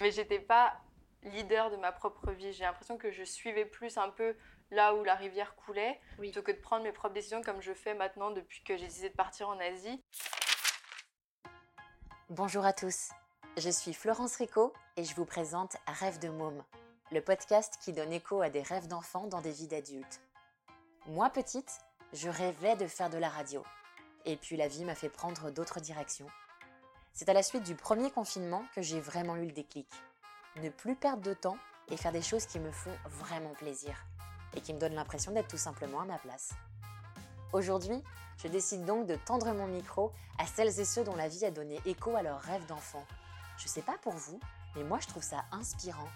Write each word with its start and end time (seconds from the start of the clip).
Mais 0.00 0.10
j'étais 0.10 0.40
pas 0.40 0.76
leader 1.22 1.70
de 1.70 1.76
ma 1.76 1.92
propre 1.92 2.30
vie. 2.32 2.52
J'ai 2.52 2.64
l'impression 2.64 2.98
que 2.98 3.10
je 3.10 3.24
suivais 3.24 3.64
plus 3.64 3.96
un 3.98 4.10
peu 4.10 4.36
là 4.70 4.94
où 4.94 5.04
la 5.04 5.14
rivière 5.14 5.54
coulait, 5.56 6.00
plutôt 6.16 6.42
que 6.42 6.52
de 6.52 6.58
prendre 6.58 6.84
mes 6.84 6.92
propres 6.92 7.14
décisions 7.14 7.42
comme 7.42 7.60
je 7.60 7.72
fais 7.72 7.94
maintenant 7.94 8.30
depuis 8.30 8.62
que 8.62 8.76
j'ai 8.76 8.86
décidé 8.86 9.10
de 9.10 9.14
partir 9.14 9.48
en 9.48 9.58
Asie. 9.60 10.02
Bonjour 12.30 12.64
à 12.64 12.72
tous, 12.72 13.10
je 13.56 13.70
suis 13.70 13.94
Florence 13.94 14.36
Rico 14.36 14.72
et 14.96 15.04
je 15.04 15.14
vous 15.14 15.24
présente 15.24 15.76
Rêve 15.86 16.18
de 16.18 16.28
môme, 16.28 16.64
le 17.12 17.20
podcast 17.20 17.78
qui 17.80 17.92
donne 17.92 18.12
écho 18.12 18.42
à 18.42 18.50
des 18.50 18.62
rêves 18.62 18.88
d'enfants 18.88 19.28
dans 19.28 19.40
des 19.40 19.52
vies 19.52 19.68
d'adultes. 19.68 20.20
Moi 21.06 21.30
petite, 21.30 21.78
je 22.12 22.28
rêvais 22.28 22.74
de 22.74 22.88
faire 22.88 23.10
de 23.10 23.18
la 23.18 23.28
radio. 23.28 23.62
Et 24.24 24.36
puis 24.36 24.56
la 24.56 24.66
vie 24.66 24.84
m'a 24.84 24.96
fait 24.96 25.08
prendre 25.08 25.52
d'autres 25.52 25.78
directions. 25.78 26.26
C'est 27.18 27.30
à 27.30 27.32
la 27.32 27.42
suite 27.42 27.62
du 27.62 27.74
premier 27.74 28.10
confinement 28.10 28.62
que 28.74 28.82
j'ai 28.82 29.00
vraiment 29.00 29.36
eu 29.36 29.46
le 29.46 29.52
déclic. 29.52 29.88
Ne 30.56 30.68
plus 30.68 30.94
perdre 30.94 31.22
de 31.22 31.32
temps 31.32 31.56
et 31.88 31.96
faire 31.96 32.12
des 32.12 32.20
choses 32.20 32.44
qui 32.44 32.58
me 32.58 32.70
font 32.70 32.94
vraiment 33.06 33.54
plaisir 33.54 34.04
et 34.54 34.60
qui 34.60 34.74
me 34.74 34.78
donnent 34.78 34.94
l'impression 34.94 35.32
d'être 35.32 35.48
tout 35.48 35.56
simplement 35.56 36.02
à 36.02 36.04
ma 36.04 36.18
place. 36.18 36.50
Aujourd'hui, 37.54 38.02
je 38.36 38.48
décide 38.48 38.84
donc 38.84 39.06
de 39.06 39.16
tendre 39.16 39.50
mon 39.54 39.66
micro 39.66 40.12
à 40.36 40.46
celles 40.46 40.78
et 40.78 40.84
ceux 40.84 41.04
dont 41.04 41.16
la 41.16 41.28
vie 41.28 41.46
a 41.46 41.50
donné 41.50 41.80
écho 41.86 42.14
à 42.16 42.22
leurs 42.22 42.42
rêves 42.42 42.66
d'enfant. 42.66 43.06
Je 43.56 43.66
sais 43.66 43.80
pas 43.80 43.96
pour 44.02 44.12
vous, 44.12 44.38
mais 44.74 44.84
moi 44.84 44.98
je 45.00 45.06
trouve 45.06 45.22
ça 45.22 45.46
inspirant, 45.52 46.10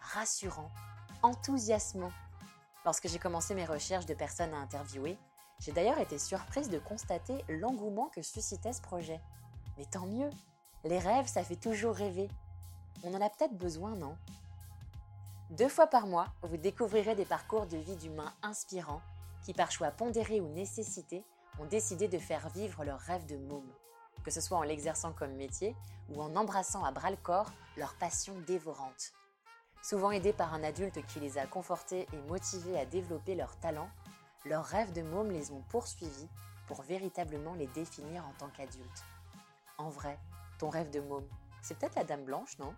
rassurant, 0.00 0.70
enthousiasmant. 1.22 2.12
Lorsque 2.84 3.08
j'ai 3.08 3.18
commencé 3.18 3.56
mes 3.56 3.64
recherches 3.64 4.06
de 4.06 4.14
personnes 4.14 4.54
à 4.54 4.58
interviewer, 4.58 5.18
j'ai 5.58 5.72
d'ailleurs 5.72 5.98
été 5.98 6.16
surprise 6.16 6.70
de 6.70 6.78
constater 6.78 7.44
l'engouement 7.48 8.08
que 8.14 8.22
suscitait 8.22 8.72
ce 8.72 8.82
projet. 8.82 9.20
Mais 9.78 9.84
tant 9.86 10.06
mieux, 10.06 10.30
les 10.84 10.98
rêves, 10.98 11.26
ça 11.26 11.42
fait 11.42 11.56
toujours 11.56 11.94
rêver. 11.94 12.28
On 13.02 13.14
en 13.14 13.20
a 13.20 13.30
peut-être 13.30 13.56
besoin, 13.56 13.96
non? 13.96 14.16
Deux 15.50 15.68
fois 15.68 15.86
par 15.86 16.06
mois, 16.06 16.28
vous 16.42 16.56
découvrirez 16.56 17.14
des 17.14 17.24
parcours 17.24 17.66
de 17.66 17.76
vie 17.76 17.96
d'humains 17.96 18.32
inspirants 18.42 19.02
qui, 19.42 19.52
par 19.52 19.70
choix 19.70 19.90
pondéré 19.90 20.40
ou 20.40 20.48
nécessité, 20.48 21.24
ont 21.58 21.66
décidé 21.66 22.08
de 22.08 22.18
faire 22.18 22.48
vivre 22.48 22.84
leur 22.84 22.98
rêve 22.98 23.26
de 23.26 23.36
môme, 23.36 23.70
que 24.24 24.30
ce 24.30 24.40
soit 24.40 24.58
en 24.58 24.62
l'exerçant 24.62 25.12
comme 25.12 25.34
métier 25.34 25.76
ou 26.08 26.20
en 26.20 26.34
embrassant 26.34 26.84
à 26.84 26.92
bras 26.92 27.10
le 27.10 27.16
corps 27.16 27.52
leur 27.76 27.94
passion 27.94 28.34
dévorante. 28.46 29.12
Souvent 29.82 30.10
aidés 30.10 30.32
par 30.32 30.54
un 30.54 30.64
adulte 30.64 31.04
qui 31.06 31.20
les 31.20 31.36
a 31.36 31.46
confortés 31.46 32.08
et 32.12 32.28
motivés 32.28 32.78
à 32.78 32.86
développer 32.86 33.34
leurs 33.34 33.56
talents, 33.60 33.90
leurs 34.46 34.64
rêves 34.64 34.92
de 34.92 35.02
môme 35.02 35.30
les 35.30 35.50
ont 35.52 35.62
poursuivis 35.68 36.28
pour 36.66 36.82
véritablement 36.82 37.54
les 37.54 37.66
définir 37.68 38.26
en 38.26 38.32
tant 38.38 38.48
qu'adultes. 38.48 39.04
En 39.76 39.88
vrai, 39.88 40.20
ton 40.58 40.70
rêve 40.70 40.90
de 40.90 41.00
môme, 41.00 41.28
c'est 41.60 41.76
peut-être 41.76 41.96
la 41.96 42.04
Dame 42.04 42.24
Blanche, 42.24 42.58
non? 42.58 42.74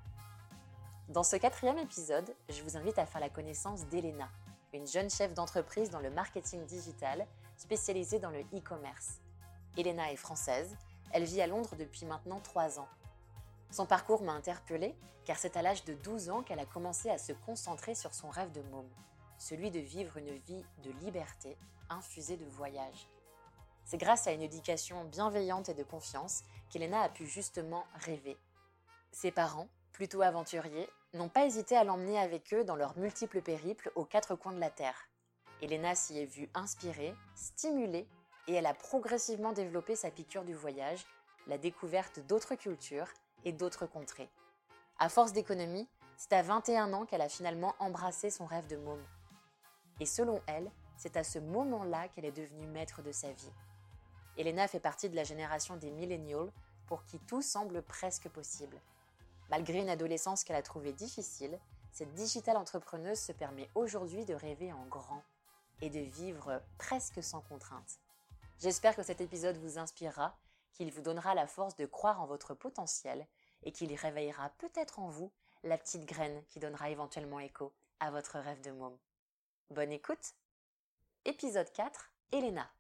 Dans 1.09 1.23
ce 1.23 1.37
quatrième 1.37 1.79
épisode, 1.79 2.35
je 2.49 2.63
vous 2.63 2.79
invite 2.79 2.99
à 2.99 3.05
faire 3.05 3.21
la 3.21 3.29
connaissance 3.29 3.87
d'Elena, 3.87 4.31
une 4.73 4.87
jeune 4.87 5.11
chef 5.11 5.35
d'entreprise 5.35 5.91
dans 5.91 6.01
le 6.01 6.11
marketing 6.11 6.65
digital 6.65 7.27
spécialisée 7.59 8.19
dans 8.19 8.31
le 8.31 8.41
e-commerce. 8.55 9.21
Elena 9.77 10.11
est 10.11 10.17
française, 10.17 10.75
elle 11.13 11.25
vit 11.25 11.43
à 11.43 11.47
Londres 11.47 11.77
depuis 11.79 12.07
maintenant 12.07 12.41
3 12.41 12.81
ans. 12.81 12.89
Son 13.71 13.85
parcours 13.85 14.23
m'a 14.23 14.33
interpellée 14.33 14.97
car 15.27 15.37
c'est 15.37 15.57
à 15.57 15.63
l'âge 15.63 15.85
de 15.85 15.93
12 15.93 16.31
ans 16.31 16.43
qu'elle 16.43 16.61
a 16.61 16.67
commencé 16.67 17.11
à 17.11 17.19
se 17.19 17.33
concentrer 17.33 17.95
sur 17.95 18.15
son 18.15 18.31
rêve 18.31 18.53
de 18.53 18.63
môme, 18.63 18.89
celui 19.39 19.71
de 19.71 19.81
vivre 19.81 20.17
une 20.17 20.35
vie 20.35 20.65
de 20.83 20.91
liberté 20.93 21.59
infusée 21.91 22.37
de 22.37 22.47
voyage. 22.47 23.09
C'est 23.85 23.99
grâce 23.99 24.27
à 24.27 24.33
une 24.33 24.43
éducation 24.43 25.05
bienveillante 25.05 25.69
et 25.69 25.75
de 25.75 25.85
confiance 25.85 26.43
qu'Elena 26.71 27.03
a 27.03 27.09
pu 27.09 27.27
justement 27.27 27.85
rêver. 27.95 28.37
Ses 29.13 29.31
parents, 29.31 29.69
plutôt 29.93 30.23
aventuriers, 30.23 30.89
n'ont 31.15 31.29
pas 31.29 31.47
hésité 31.47 31.77
à 31.77 31.85
l'emmener 31.85 32.19
avec 32.19 32.53
eux 32.53 32.65
dans 32.65 32.77
leurs 32.77 32.99
multiples 32.99 33.41
périples 33.41 33.91
aux 33.95 34.05
quatre 34.05 34.35
coins 34.35 34.53
de 34.53 34.61
la 34.61 34.71
Terre. 34.71 35.09
Elena 35.63 35.95
s'y 35.95 36.19
est 36.19 36.27
vue 36.27 36.51
inspirée, 36.55 37.15
stimulée, 37.35 38.07
et 38.49 38.55
elle 38.55 38.67
a 38.67 38.75
progressivement 38.75 39.53
développé 39.53 39.97
sa 39.97 40.11
piqûre 40.11 40.45
du 40.45 40.55
voyage, 40.55 41.07
la 41.47 41.59
découverte 41.59 42.21
d'autres 42.27 42.55
cultures 42.55 43.09
et 43.45 43.53
d'autres 43.53 43.87
contrées. 43.87 44.29
À 44.99 45.09
force 45.09 45.33
d'économie, 45.33 45.89
c'est 46.17 46.33
à 46.33 46.43
21 46.43 46.93
ans 46.93 47.07
qu'elle 47.07 47.21
a 47.21 47.29
finalement 47.29 47.75
embrassé 47.79 48.31
son 48.31 48.47
rêve 48.47 48.67
de 48.67 48.77
môme. 48.77 49.05
Et 50.01 50.07
selon 50.07 50.41
elle, 50.47 50.71
c'est 50.97 51.17
à 51.17 51.25
ce 51.25 51.39
moment-là 51.39 52.09
qu'elle 52.09 52.25
est 52.25 52.33
devenue 52.33 52.67
maître 52.67 53.03
de 53.03 53.13
sa 53.13 53.33
vie. 53.33 53.53
Elena 54.37 54.69
fait 54.69 54.81
partie 54.81 55.09
de 55.09 55.17
la 55.17 55.25
génération 55.25 55.77
des 55.77 55.91
millennials 55.91 56.53
pour 56.87 57.05
qui 57.05 57.19
tout 57.21 57.43
semble 57.43 57.83
presque 57.83 58.29
possible. 58.29 58.81
Malgré 59.51 59.79
une 59.79 59.89
adolescence 59.89 60.45
qu'elle 60.45 60.57
a 60.57 60.63
trouvée 60.63 60.93
difficile, 60.93 61.59
cette 61.93 62.13
digitale 62.15 62.57
entrepreneuse 62.57 63.19
se 63.19 63.33
permet 63.33 63.71
aujourd'hui 63.75 64.25
de 64.25 64.35
rêver 64.35 64.73
en 64.73 64.85
grand 64.87 65.23
et 65.81 65.91
de 65.91 66.01
vivre 66.01 66.63
presque 66.79 67.23
sans 67.23 67.41
contrainte. 67.41 67.99
J'espère 68.61 68.97
que 68.97 69.03
cet 69.03 69.21
épisode 69.21 69.57
vous 69.59 69.79
inspirera, 69.79 70.37
qu'il 70.73 70.93
vous 70.93 71.03
donnera 71.03 71.35
la 71.35 71.47
force 71.47 71.77
de 71.77 71.87
croire 71.87 72.21
en 72.21 72.27
votre 72.27 72.55
potentiel 72.55 73.27
et 73.63 73.73
qu'il 73.73 73.95
réveillera 73.95 74.51
peut-être 74.59 74.99
en 74.99 75.09
vous 75.09 75.31
la 75.63 75.79
petite 75.79 76.05
graine 76.05 76.43
qui 76.49 76.61
donnera 76.61 76.91
éventuellement 76.91 77.41
écho 77.41 77.73
à 78.01 78.11
votre 78.11 78.39
rêve 78.39 78.61
de 78.61 78.71
môme. 78.71 78.97
Bonne 79.71 79.93
écoute 79.93 80.35
Épisode 81.25 81.71
4 81.73 82.11
Elena 82.33 82.71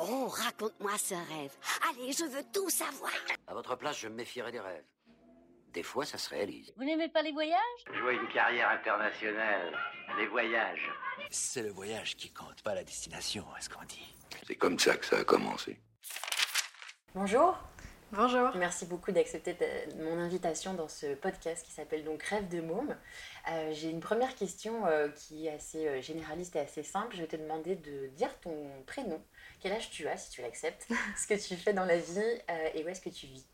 Oh, 0.00 0.26
raconte-moi 0.28 0.98
ce 0.98 1.14
rêve. 1.14 1.52
Allez, 1.88 2.12
je 2.12 2.24
veux 2.24 2.42
tout 2.52 2.68
savoir. 2.68 3.12
À 3.46 3.54
votre 3.54 3.76
place, 3.76 3.98
je 3.98 4.08
me 4.08 4.14
méfierais 4.14 4.50
des 4.50 4.58
rêves. 4.58 4.84
Des 5.72 5.84
fois, 5.84 6.04
ça 6.04 6.18
se 6.18 6.30
réalise. 6.30 6.72
Vous 6.76 6.84
n'aimez 6.84 7.08
pas 7.08 7.22
les 7.22 7.30
voyages? 7.32 7.84
Je 7.92 8.00
vois 8.00 8.12
une 8.12 8.28
carrière 8.28 8.70
internationale. 8.70 9.76
Les 10.18 10.26
voyages. 10.26 10.90
C'est 11.30 11.62
le 11.62 11.70
voyage 11.70 12.16
qui 12.16 12.32
compte, 12.32 12.60
pas 12.62 12.74
la 12.74 12.82
destination, 12.84 13.44
est-ce 13.56 13.68
qu'on 13.68 13.84
dit? 13.84 14.14
C'est 14.46 14.56
comme 14.56 14.78
ça 14.78 14.96
que 14.96 15.06
ça 15.06 15.18
a 15.18 15.24
commencé. 15.24 15.80
Bonjour 17.14 17.56
Bonjour. 18.16 18.52
Merci 18.54 18.86
beaucoup 18.86 19.10
d'accepter 19.10 19.56
mon 19.98 20.20
invitation 20.20 20.72
dans 20.72 20.86
ce 20.86 21.14
podcast 21.14 21.66
qui 21.66 21.72
s'appelle 21.72 22.04
donc 22.04 22.22
Rêve 22.22 22.46
de 22.48 22.60
môme. 22.60 22.96
Euh, 23.50 23.72
J'ai 23.72 23.90
une 23.90 23.98
première 23.98 24.36
question 24.36 24.86
euh, 24.86 25.08
qui 25.08 25.48
est 25.48 25.50
assez 25.50 25.88
euh, 25.88 26.00
généraliste 26.00 26.54
et 26.54 26.60
assez 26.60 26.84
simple. 26.84 27.16
Je 27.16 27.22
vais 27.22 27.26
te 27.26 27.34
demander 27.34 27.74
de 27.74 28.06
dire 28.14 28.28
ton 28.38 28.70
prénom, 28.86 29.20
quel 29.58 29.72
âge 29.72 29.90
tu 29.90 30.06
as 30.06 30.16
si 30.16 30.30
tu 30.30 30.42
l'acceptes, 30.42 30.86
ce 31.16 31.26
que 31.26 31.34
tu 31.34 31.56
fais 31.56 31.72
dans 31.72 31.86
la 31.86 31.96
vie 31.96 32.20
euh, 32.20 32.68
et 32.74 32.84
où 32.84 32.88
est-ce 32.88 33.00
que 33.00 33.10
tu 33.10 33.26
vis? 33.26 33.48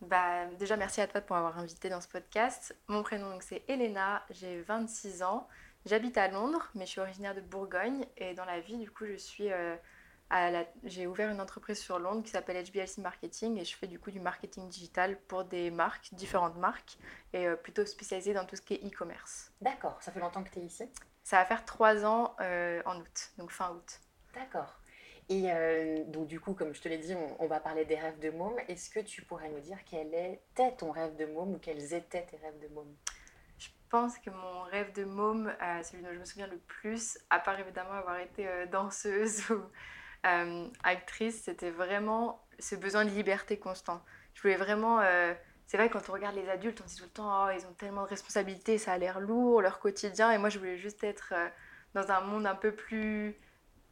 Bah, 0.00 0.46
déjà, 0.58 0.78
merci 0.78 1.02
à 1.02 1.06
toi 1.06 1.20
pour 1.20 1.36
m'avoir 1.36 1.58
invité 1.58 1.90
dans 1.90 2.00
ce 2.00 2.08
podcast. 2.08 2.74
Mon 2.88 3.02
prénom, 3.02 3.36
c'est 3.40 3.64
Elena, 3.68 4.24
j'ai 4.30 4.62
26 4.62 5.22
ans. 5.22 5.46
J'habite 5.84 6.16
à 6.16 6.28
Londres, 6.28 6.70
mais 6.74 6.86
je 6.86 6.92
suis 6.92 7.00
originaire 7.02 7.34
de 7.34 7.42
Bourgogne. 7.42 8.06
Et 8.16 8.32
dans 8.32 8.46
la 8.46 8.60
vie, 8.60 8.78
du 8.78 8.90
coup, 8.90 9.04
je 9.04 9.16
suis 9.16 9.52
euh, 9.52 9.76
la... 10.34 10.64
j'ai 10.84 11.06
ouvert 11.06 11.30
une 11.30 11.40
entreprise 11.40 11.78
sur 11.78 11.98
Londres 11.98 12.22
qui 12.22 12.30
s'appelle 12.30 12.62
HBLC 12.64 13.00
Marketing 13.00 13.58
et 13.58 13.64
je 13.64 13.76
fais 13.76 13.86
du 13.86 13.98
coup 13.98 14.10
du 14.10 14.20
marketing 14.20 14.68
digital 14.68 15.18
pour 15.28 15.44
des 15.44 15.70
marques, 15.70 16.08
différentes 16.12 16.56
marques, 16.56 16.98
et 17.32 17.46
euh, 17.46 17.56
plutôt 17.56 17.84
spécialisée 17.84 18.34
dans 18.34 18.44
tout 18.44 18.56
ce 18.56 18.62
qui 18.62 18.74
est 18.74 18.86
e-commerce. 18.86 19.52
D'accord, 19.60 20.02
ça 20.02 20.12
fait 20.12 20.20
longtemps 20.20 20.42
que 20.42 20.50
tu 20.50 20.58
es 20.58 20.62
ici? 20.62 20.84
Ça 21.22 21.38
va 21.38 21.44
faire 21.44 21.64
trois 21.64 22.04
ans 22.04 22.36
euh, 22.40 22.82
en 22.84 22.98
août, 23.00 23.32
donc 23.38 23.50
fin 23.50 23.70
août. 23.70 24.00
D'accord. 24.34 24.78
Et 25.28 25.50
euh, 25.50 26.04
donc 26.04 26.26
du 26.26 26.38
coup, 26.38 26.52
comme 26.52 26.74
je 26.74 26.82
te 26.82 26.88
l'ai 26.88 26.98
dit, 26.98 27.14
on, 27.14 27.42
on 27.42 27.46
va 27.46 27.60
parler 27.60 27.84
des 27.84 27.96
rêves 27.96 28.18
de 28.18 28.30
môme. 28.30 28.56
Est-ce 28.68 28.90
que 28.90 29.00
tu 29.00 29.22
pourrais 29.22 29.48
nous 29.48 29.60
dire 29.60 29.78
quel 29.86 30.14
était 30.14 30.72
ton 30.76 30.90
rêve 30.90 31.16
de 31.16 31.24
môme 31.24 31.54
ou 31.54 31.58
quels 31.58 31.94
étaient 31.94 32.26
tes 32.26 32.36
rêves 32.36 32.58
de 32.60 32.68
môme? 32.74 32.94
Je 33.58 33.68
pense 33.88 34.18
que 34.18 34.30
mon 34.30 34.62
rêve 34.64 34.92
de 34.92 35.04
môme, 35.04 35.54
euh, 35.62 35.82
celui 35.82 36.02
dont 36.02 36.12
je 36.12 36.18
me 36.18 36.24
souviens 36.24 36.48
le 36.48 36.58
plus, 36.58 37.16
à 37.30 37.38
part 37.38 37.58
évidemment 37.58 37.92
avoir 37.92 38.18
été 38.18 38.46
euh, 38.46 38.66
danseuse 38.66 39.48
ou 39.50 39.62
euh, 40.24 40.66
actrice, 40.82 41.42
c'était 41.42 41.70
vraiment 41.70 42.42
ce 42.58 42.74
besoin 42.74 43.04
de 43.04 43.10
liberté 43.10 43.58
constant. 43.58 44.02
Je 44.34 44.42
voulais 44.42 44.56
vraiment... 44.56 45.00
euh, 45.00 45.34
c'est 45.66 45.76
vrai, 45.76 45.88
quand 45.88 46.08
on 46.08 46.12
regarde 46.12 46.36
les 46.36 46.48
adultes, 46.48 46.80
on 46.84 46.88
se 46.88 46.94
dit 46.94 47.00
tout 47.00 47.06
le 47.06 47.10
temps, 47.10 47.46
oh, 47.46 47.50
ils 47.56 47.66
ont 47.66 47.72
tellement 47.72 48.02
de 48.02 48.08
responsabilités, 48.08 48.78
ça 48.78 48.92
a 48.92 48.98
l'air 48.98 49.20
lourd, 49.20 49.62
leur 49.62 49.80
quotidien. 49.80 50.30
Et 50.30 50.38
moi, 50.38 50.48
je 50.48 50.58
voulais 50.58 50.76
juste 50.76 51.02
être 51.04 51.32
euh, 51.34 51.48
dans 51.94 52.10
un 52.10 52.20
monde 52.20 52.46
un 52.46 52.54
peu 52.54 52.72
plus 52.72 53.36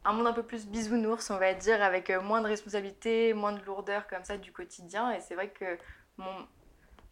un 0.05 0.11
monde 0.11 0.27
un 0.27 0.33
peu 0.33 0.43
plus 0.43 0.67
bisounours, 0.67 1.29
on 1.29 1.37
va 1.37 1.53
dire, 1.53 1.81
avec 1.81 2.09
moins 2.09 2.41
de 2.41 2.47
responsabilités, 2.47 3.33
moins 3.33 3.53
de 3.53 3.63
lourdeur 3.63 4.05
comme 4.07 4.25
ça 4.25 4.37
du 4.37 4.51
quotidien. 4.51 5.11
Et 5.11 5.21
c'est 5.21 5.33
vrai 5.33 5.47
que 5.49 5.77
mon... 6.17 6.45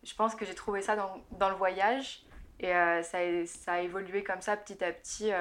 je 0.03 0.13
pense 0.13 0.35
que 0.35 0.43
j'ai 0.43 0.55
trouvé 0.55 0.81
ça 0.81 0.97
dans, 0.97 1.49
le 1.49 1.55
voyage. 1.55 2.25
Et 2.59 2.73
ça 3.03 3.17
a 3.67 3.79
évolué 3.79 4.25
comme 4.25 4.41
ça 4.41 4.57
petit 4.57 4.83
à 4.83 4.91
petit. 4.91 5.31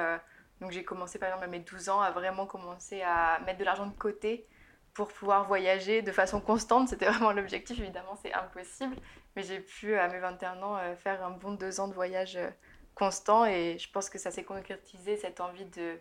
Donc 0.61 0.71
j'ai 0.71 0.83
commencé 0.83 1.19
par 1.19 1.29
exemple 1.29 1.45
à 1.45 1.47
mes 1.47 1.59
12 1.59 1.89
ans 1.89 2.01
à 2.01 2.11
vraiment 2.11 2.45
commencer 2.45 3.01
à 3.01 3.39
mettre 3.45 3.59
de 3.59 3.65
l'argent 3.65 3.87
de 3.87 3.97
côté 3.97 4.47
pour 4.93 5.07
pouvoir 5.07 5.45
voyager 5.45 6.01
de 6.01 6.11
façon 6.11 6.39
constante. 6.39 6.87
C'était 6.89 7.05
vraiment 7.09 7.31
l'objectif, 7.31 7.79
évidemment 7.79 8.15
c'est 8.21 8.33
impossible. 8.33 8.95
Mais 9.35 9.43
j'ai 9.43 9.59
pu 9.59 9.95
à 9.95 10.07
mes 10.07 10.19
21 10.19 10.61
ans 10.61 10.77
euh, 10.77 10.95
faire 10.95 11.25
un 11.25 11.31
bon 11.31 11.53
deux 11.53 11.79
ans 11.79 11.87
de 11.87 11.93
voyage 11.93 12.35
euh, 12.35 12.49
constant. 12.93 13.45
Et 13.45 13.77
je 13.79 13.89
pense 13.91 14.09
que 14.09 14.19
ça 14.19 14.29
s'est 14.29 14.43
concrétisé, 14.43 15.17
cette 15.17 15.41
envie 15.41 15.65
de 15.65 15.97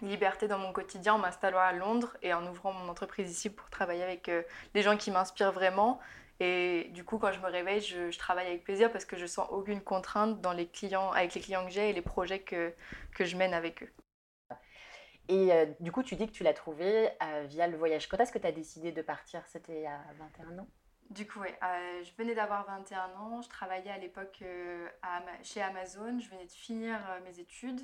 liberté 0.00 0.46
dans 0.46 0.58
mon 0.58 0.72
quotidien 0.72 1.14
en 1.14 1.18
m'installant 1.18 1.58
à 1.58 1.72
Londres 1.72 2.16
et 2.22 2.32
en 2.32 2.46
ouvrant 2.46 2.72
mon 2.72 2.88
entreprise 2.88 3.30
ici 3.32 3.50
pour 3.50 3.68
travailler 3.68 4.04
avec 4.04 4.28
euh, 4.28 4.42
des 4.74 4.82
gens 4.82 4.96
qui 4.96 5.10
m'inspirent 5.10 5.50
vraiment 5.50 5.98
Et 6.40 6.90
du 6.90 7.04
coup, 7.04 7.18
quand 7.18 7.32
je 7.32 7.40
me 7.40 7.46
réveille, 7.46 7.80
je, 7.80 8.10
je, 8.10 8.18
travaille 8.18 8.46
avec 8.46 8.62
plaisir 8.62 8.92
parce 8.92 9.04
que 9.04 9.16
je 9.16 9.26
sens 9.26 9.48
aucune 9.50 9.80
contrainte 9.80 10.40
dans 10.40 10.52
les 10.52 10.68
clients, 10.68 11.10
avec 11.10 11.34
les 11.34 11.40
clients 11.40 11.64
que 11.64 11.72
j'ai 11.72 11.90
et 11.90 11.92
les 11.92 12.02
projets 12.02 12.40
que, 12.40 12.72
que 13.14 13.24
je 13.24 13.36
mène 13.36 13.54
avec 13.54 13.82
eux. 13.82 13.90
Et 15.28 15.52
euh, 15.52 15.66
du 15.80 15.92
coup, 15.92 16.02
tu 16.02 16.16
dis 16.16 16.26
que 16.26 16.32
tu 16.32 16.42
l'as 16.42 16.54
trouvé 16.54 17.10
euh, 17.22 17.44
via 17.46 17.66
le 17.68 17.76
voyage. 17.76 18.08
Quand 18.08 18.16
est-ce 18.18 18.32
que 18.32 18.38
tu 18.38 18.46
as 18.46 18.52
décidé 18.52 18.92
de 18.92 19.02
partir? 19.02 19.46
C'était 19.46 19.86
à 19.86 20.00
21 20.18 20.58
ans? 20.60 20.68
Du 21.10 21.26
coup, 21.26 21.40
oui. 21.40 21.48
Euh, 21.62 22.02
je 22.02 22.12
venais 22.16 22.34
d'avoir 22.34 22.66
21 22.66 23.14
ans. 23.16 23.42
Je 23.42 23.48
travaillais 23.48 23.90
à 23.90 23.98
l'époque 23.98 24.42
chez 25.42 25.62
Amazon. 25.62 26.18
Je 26.18 26.28
venais 26.30 26.46
de 26.46 26.52
finir 26.52 26.98
mes 27.24 27.38
études. 27.40 27.80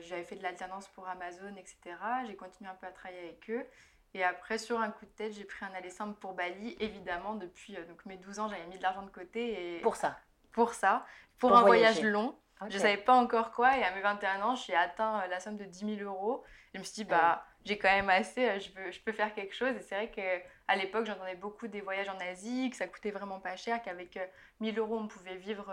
J'avais 0.00 0.24
fait 0.24 0.36
de 0.36 0.42
l'alternance 0.42 0.88
pour 0.88 1.08
Amazon, 1.08 1.54
etc. 1.56 1.96
J'ai 2.26 2.36
continué 2.36 2.68
un 2.68 2.74
peu 2.74 2.86
à 2.86 2.92
travailler 2.92 3.20
avec 3.20 3.48
eux. 3.48 3.66
Et 4.16 4.24
après, 4.24 4.56
sur 4.56 4.80
un 4.80 4.90
coup 4.90 5.04
de 5.04 5.10
tête, 5.10 5.34
j'ai 5.34 5.44
pris 5.44 5.62
un 5.66 5.74
aller 5.74 5.90
simple 5.90 6.18
pour 6.18 6.32
Bali. 6.32 6.74
Évidemment, 6.80 7.34
depuis 7.34 7.74
donc, 7.86 8.06
mes 8.06 8.16
12 8.16 8.38
ans, 8.38 8.48
j'avais 8.48 8.64
mis 8.64 8.78
de 8.78 8.82
l'argent 8.82 9.02
de 9.02 9.10
côté. 9.10 9.76
Et... 9.76 9.80
Pour 9.80 9.94
ça 9.94 10.18
Pour 10.52 10.72
ça. 10.72 11.04
Pour, 11.38 11.54
un 11.54 11.60
voyage 11.60 12.00
long. 12.00 12.34
Je 12.70 12.76
ne 12.76 12.80
savais 12.80 12.96
pas 12.96 13.12
encore 13.12 13.50
quoi. 13.50 13.76
Et 13.76 13.84
à 13.84 13.94
mes 13.94 14.00
21 14.00 14.40
ans, 14.40 14.54
j'ai 14.54 14.74
atteint 14.74 15.26
la 15.26 15.38
somme 15.38 15.58
de 15.58 15.64
10 15.64 15.98
000 15.98 16.10
euros. 16.10 16.42
Je 16.72 16.78
me 16.78 16.84
suis 16.84 16.94
dit, 16.94 17.04
bah, 17.04 17.44
j'ai 17.66 17.76
quand 17.76 17.90
même 17.90 18.08
assez, 18.08 18.58
je, 18.58 18.72
veux, 18.72 18.90
je 18.90 19.00
peux 19.00 19.12
faire 19.12 19.34
quelque 19.34 19.54
chose. 19.54 19.76
Et 19.76 19.82
c'est 19.82 19.96
vrai 19.96 20.10
qu'à 20.10 20.76
l'époque, 20.76 21.04
j'entendais 21.04 21.34
beaucoup 21.34 21.68
des 21.68 21.82
voyages 21.82 22.08
en 22.08 22.18
Asie, 22.18 22.70
que 22.70 22.76
ça 22.76 22.86
coûtait 22.86 23.10
vraiment 23.10 23.38
pas 23.38 23.56
cher, 23.56 23.82
qu'avec 23.82 24.18
1000 24.60 24.78
euros, 24.78 24.96
on 24.98 25.08
pouvait 25.08 25.36
vivre 25.36 25.70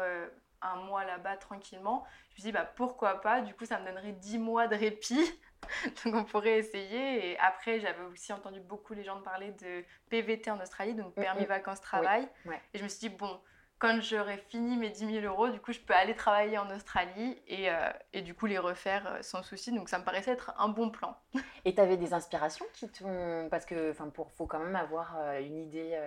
un 0.61 0.75
mois 0.75 1.05
là-bas 1.05 1.37
tranquillement. 1.37 2.05
Je 2.33 2.39
me 2.39 2.41
suis 2.41 2.43
dit, 2.43 2.51
bah, 2.51 2.65
pourquoi 2.75 3.21
pas? 3.21 3.41
Du 3.41 3.53
coup, 3.53 3.65
ça 3.65 3.79
me 3.79 3.85
donnerait 3.85 4.13
10 4.13 4.39
mois 4.39 4.67
de 4.67 4.75
répit. 4.75 5.23
donc, 6.03 6.15
on 6.15 6.23
pourrait 6.23 6.57
essayer. 6.57 7.31
Et 7.31 7.39
après, 7.39 7.79
j'avais 7.79 8.03
aussi 8.03 8.33
entendu 8.33 8.59
beaucoup 8.59 8.93
les 8.93 9.03
gens 9.03 9.21
parler 9.21 9.51
de 9.51 9.83
PVT 10.09 10.49
en 10.49 10.59
Australie, 10.59 10.95
donc 10.95 11.13
permis 11.13 11.45
vacances-travail. 11.45 12.27
Et 12.73 12.79
je 12.79 12.83
me 12.83 12.89
suis 12.89 13.07
dit, 13.07 13.15
bon, 13.15 13.39
quand 13.83 14.01
j'aurai 14.01 14.37
fini 14.37 14.77
mes 14.77 14.89
10 14.89 15.19
000 15.19 15.25
euros, 15.25 15.49
du 15.49 15.59
coup, 15.59 15.73
je 15.73 15.79
peux 15.79 15.93
aller 15.93 16.15
travailler 16.15 16.57
en 16.57 16.73
Australie 16.73 17.37
et, 17.49 17.69
euh, 17.69 17.89
et 18.13 18.21
du 18.21 18.33
coup 18.33 18.45
les 18.45 18.57
refaire 18.57 19.05
euh, 19.07 19.21
sans 19.21 19.43
souci. 19.43 19.73
Donc 19.73 19.89
ça 19.89 19.99
me 19.99 20.05
paraissait 20.05 20.31
être 20.31 20.53
un 20.57 20.69
bon 20.69 20.89
plan. 20.89 21.17
Et 21.65 21.75
tu 21.75 21.81
avais 21.81 21.97
des 21.97 22.13
inspirations 22.13 22.65
qui 22.73 22.87
t'ont. 22.87 23.49
Parce 23.51 23.65
que, 23.65 23.91
enfin, 23.91 24.07
pour 24.07 24.31
faut 24.31 24.45
quand 24.45 24.59
même 24.59 24.77
avoir 24.77 25.17
euh, 25.17 25.41
une 25.41 25.57
idée. 25.57 25.99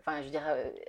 Enfin, 0.00 0.18
je 0.18 0.24
veux 0.24 0.30
dire, 0.30 0.42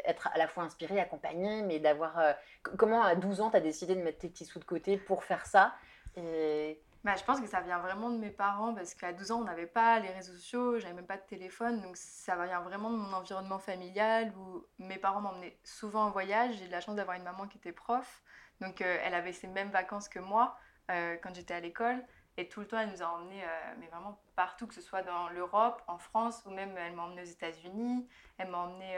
être 0.04 0.30
à 0.34 0.38
la 0.40 0.48
fois 0.48 0.64
inspiré, 0.64 1.00
accompagné, 1.00 1.62
mais 1.62 1.78
d'avoir. 1.78 2.20
Comment 2.64 3.04
à 3.04 3.14
12 3.14 3.42
ans, 3.42 3.52
tu 3.52 3.58
as 3.58 3.62
décidé 3.62 3.94
de 3.94 4.02
mettre 4.02 4.18
tes 4.18 4.30
petits 4.30 4.46
sous 4.46 4.58
de 4.58 4.66
côté 4.66 4.98
pour 4.98 5.24
faire 5.24 5.46
ça 5.46 5.76
et... 6.18 6.82
Bah, 7.04 7.16
je 7.16 7.24
pense 7.24 7.42
que 7.42 7.48
ça 7.48 7.62
vient 7.62 7.80
vraiment 7.80 8.12
de 8.12 8.18
mes 8.18 8.30
parents 8.30 8.76
parce 8.76 8.94
qu'à 8.94 9.12
12 9.12 9.32
ans, 9.32 9.40
on 9.42 9.44
n'avait 9.44 9.66
pas 9.66 10.00
les 10.00 10.10
réseaux 10.10 10.34
sociaux, 10.34 10.78
j'avais 10.78 10.94
même 10.94 11.08
pas 11.08 11.18
de 11.18 11.26
téléphone. 11.26 11.82
Donc 11.82 11.98
ça 11.98 12.36
vient 12.46 12.62
vraiment 12.62 12.92
de 12.92 12.98
mon 12.98 13.12
environnement 13.14 13.58
familial 13.58 14.32
où 14.38 14.64
mes 14.78 15.00
parents 15.00 15.22
m'emmenaient 15.22 15.58
souvent 15.64 16.06
en 16.06 16.12
voyage. 16.12 16.58
J'ai 16.58 16.68
de 16.68 16.72
la 16.72 16.80
chance 16.80 16.96
d'avoir 16.96 17.18
une 17.18 17.24
maman 17.24 17.48
qui 17.48 17.58
était 17.58 17.72
prof. 17.72 18.22
Donc 18.60 18.82
euh, 18.82 18.98
elle 19.04 19.16
avait 19.16 19.34
ces 19.34 19.48
mêmes 19.48 19.72
vacances 19.72 20.10
que 20.10 20.20
moi 20.20 20.56
euh, 20.92 21.18
quand 21.24 21.34
j'étais 21.34 21.56
à 21.56 21.60
l'école. 21.60 22.06
Et 22.38 22.48
tout 22.48 22.60
le 22.60 22.68
temps, 22.68 22.80
elle 22.80 22.92
nous 22.92 23.02
a 23.02 23.08
emmenés, 23.08 23.44
euh, 23.44 23.74
mais 23.80 23.88
vraiment 23.88 24.22
partout, 24.36 24.68
que 24.68 24.76
ce 24.76 24.82
soit 24.82 25.02
dans 25.02 25.28
l'Europe, 25.30 25.82
en 25.88 25.98
France, 25.98 26.44
ou 26.46 26.52
même 26.52 26.78
elle 26.78 26.94
m'a 26.94 27.04
emmené 27.04 27.24
aux 27.24 27.26
États-Unis. 27.26 28.08
Elle 28.38 28.50
m'a 28.50 28.60
emmené 28.60 28.98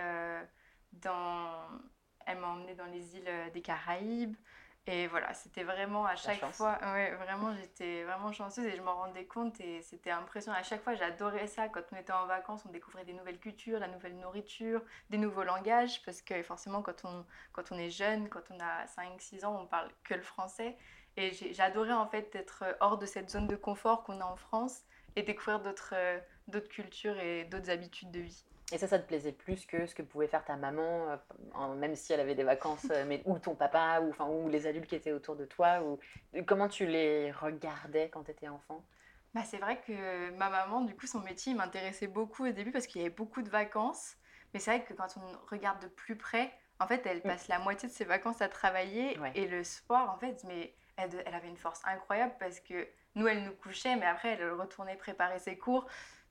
dans... 0.91 1.67
Elle 2.25 2.37
m'a 2.37 2.47
emmené 2.47 2.75
dans 2.75 2.85
les 2.85 3.17
îles 3.17 3.29
des 3.53 3.61
Caraïbes. 3.61 4.35
Et 4.85 5.07
voilà, 5.07 5.33
c'était 5.33 5.63
vraiment 5.63 6.05
à 6.05 6.17
chaque 6.17 6.43
fois, 6.51 6.77
ouais, 6.93 7.15
vraiment, 7.15 7.55
j'étais 7.55 8.03
vraiment 8.03 8.33
chanceuse 8.33 8.65
et 8.65 8.75
je 8.75 8.81
m'en 8.81 8.95
rendais 8.95 9.25
compte 9.25 9.57
et 9.61 9.81
c'était 9.81 10.11
impressionnant. 10.11 10.57
À 10.57 10.63
chaque 10.63 10.83
fois, 10.83 10.93
j'adorais 10.93 11.47
ça. 11.47 11.69
Quand 11.69 11.83
on 11.93 11.95
était 11.95 12.11
en 12.11 12.25
vacances, 12.25 12.65
on 12.67 12.69
découvrait 12.69 13.05
des 13.05 13.13
nouvelles 13.13 13.39
cultures, 13.39 13.79
la 13.79 13.87
nouvelle 13.87 14.17
nourriture, 14.17 14.81
des 15.09 15.17
nouveaux 15.17 15.43
langages, 15.43 16.01
parce 16.03 16.21
que 16.21 16.43
forcément, 16.43 16.81
quand 16.81 17.05
on, 17.05 17.25
quand 17.53 17.71
on 17.71 17.77
est 17.77 17.91
jeune, 17.91 18.27
quand 18.27 18.43
on 18.51 18.59
a 18.59 18.85
5-6 18.85 19.45
ans, 19.45 19.57
on 19.61 19.65
parle 19.65 19.89
que 20.03 20.15
le 20.15 20.21
français. 20.21 20.75
Et 21.15 21.31
j'adorais 21.53 21.93
en 21.93 22.07
fait 22.07 22.35
être 22.35 22.65
hors 22.81 22.97
de 22.97 23.05
cette 23.05 23.29
zone 23.29 23.47
de 23.47 23.55
confort 23.55 24.03
qu'on 24.03 24.19
a 24.19 24.25
en 24.25 24.35
France 24.35 24.83
et 25.15 25.23
découvrir 25.23 25.61
d'autres 25.61 26.67
cultures 26.67 27.17
et 27.19 27.45
d'autres 27.45 27.69
habitudes 27.69 28.11
de 28.11 28.19
vie. 28.19 28.43
Et 28.73 28.79
ça, 28.79 28.87
ça 28.87 28.97
te 28.97 29.07
plaisait 29.07 29.31
plus 29.31 29.67
que 29.67 29.85
ce 29.85 29.93
que 29.93 30.01
pouvait 30.01 30.27
faire 30.27 30.43
ta 30.43 30.55
maman, 30.55 31.07
euh, 31.55 31.75
même 31.75 31.95
si 31.95 32.11
elle 32.11 32.19
avait 32.19 32.33
des 32.33 32.43
vacances, 32.43 32.87
euh, 32.89 33.05
mais, 33.07 33.21
ou 33.25 33.37
ton 33.37 33.53
papa, 33.53 33.99
ou, 34.01 34.09
enfin, 34.09 34.25
ou 34.25 34.49
les 34.49 34.65
adultes 34.65 34.87
qui 34.87 34.95
étaient 34.95 35.11
autour 35.11 35.35
de 35.35 35.45
toi 35.45 35.81
ou, 35.83 35.99
Comment 36.47 36.67
tu 36.67 36.87
les 36.87 37.31
regardais 37.31 38.09
quand 38.09 38.23
tu 38.23 38.31
étais 38.31 38.47
enfant? 38.47 38.83
Bah, 39.35 39.43
C'est 39.45 39.59
vrai 39.59 39.79
que 39.85 40.31
ma 40.31 40.49
maman, 40.49 40.81
du 40.81 40.95
coup, 40.95 41.05
son 41.05 41.19
métier 41.19 41.53
m'intéressait 41.53 42.07
beaucoup 42.07 42.47
au 42.47 42.51
début 42.51 42.71
parce 42.71 42.87
qu'il 42.87 43.01
y 43.01 43.05
avait 43.05 43.13
beaucoup 43.13 43.43
de 43.43 43.49
vacances. 43.49 44.15
Mais 44.55 44.59
c'est 44.59 44.71
vrai 44.71 44.83
que 44.83 44.93
quand 44.95 45.17
on 45.17 45.55
regarde 45.55 45.79
de 45.83 45.87
plus 45.87 46.17
près, 46.17 46.51
en 46.79 46.87
fait, 46.87 47.05
elle 47.05 47.19
mm. 47.19 47.21
passe 47.21 47.47
la 47.49 47.59
moitié 47.59 47.87
de 47.87 47.93
ses 47.93 48.05
vacances 48.05 48.41
à 48.41 48.49
travailler. 48.49 49.19
Et 49.35 49.47
le 49.47 49.63
soir, 49.63 50.11
en 50.11 50.17
fait, 50.17 50.43
mais 50.45 50.73
elle, 50.97 51.11
elle, 51.27 51.35
avait 51.35 51.47
une 51.47 51.57
force 51.57 51.81
incroyable 51.85 52.33
parce 52.39 52.59
que 52.59 52.87
nous, 53.13 53.27
elle 53.27 53.43
nous 53.43 53.53
couchait, 53.53 53.95
mais 53.97 54.07
après, 54.07 54.29
elle 54.29 54.51
retournait 54.53 54.97
préparer 54.97 55.37
ses 55.37 55.59
cours. 55.59 55.85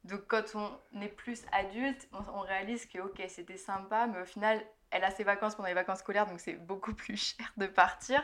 Donc 0.05 0.23
quand 0.27 0.43
on 0.55 1.01
est 1.01 1.09
plus 1.09 1.45
adulte, 1.53 2.09
on, 2.13 2.41
réalise 2.41 2.87
que 2.87 2.99
ok, 2.99 3.23
c'était 3.29 3.57
sympa, 3.57 4.07
mais 4.07 4.21
au 4.21 4.25
final, 4.25 4.61
elle 4.91 5.05
a 5.05 5.11
ses 5.11 5.25
vacances 5.25 5.55
pendant 5.55 5.69
les 5.69 5.75
vacances 5.75 6.01
scolaires, 6.01 6.27
donc 6.27 6.41
c'est 6.41 6.55
beaucoup 6.55 6.95
plus 6.95 7.37
cher 7.37 7.53
de 7.57 7.67
partir. 7.67 8.23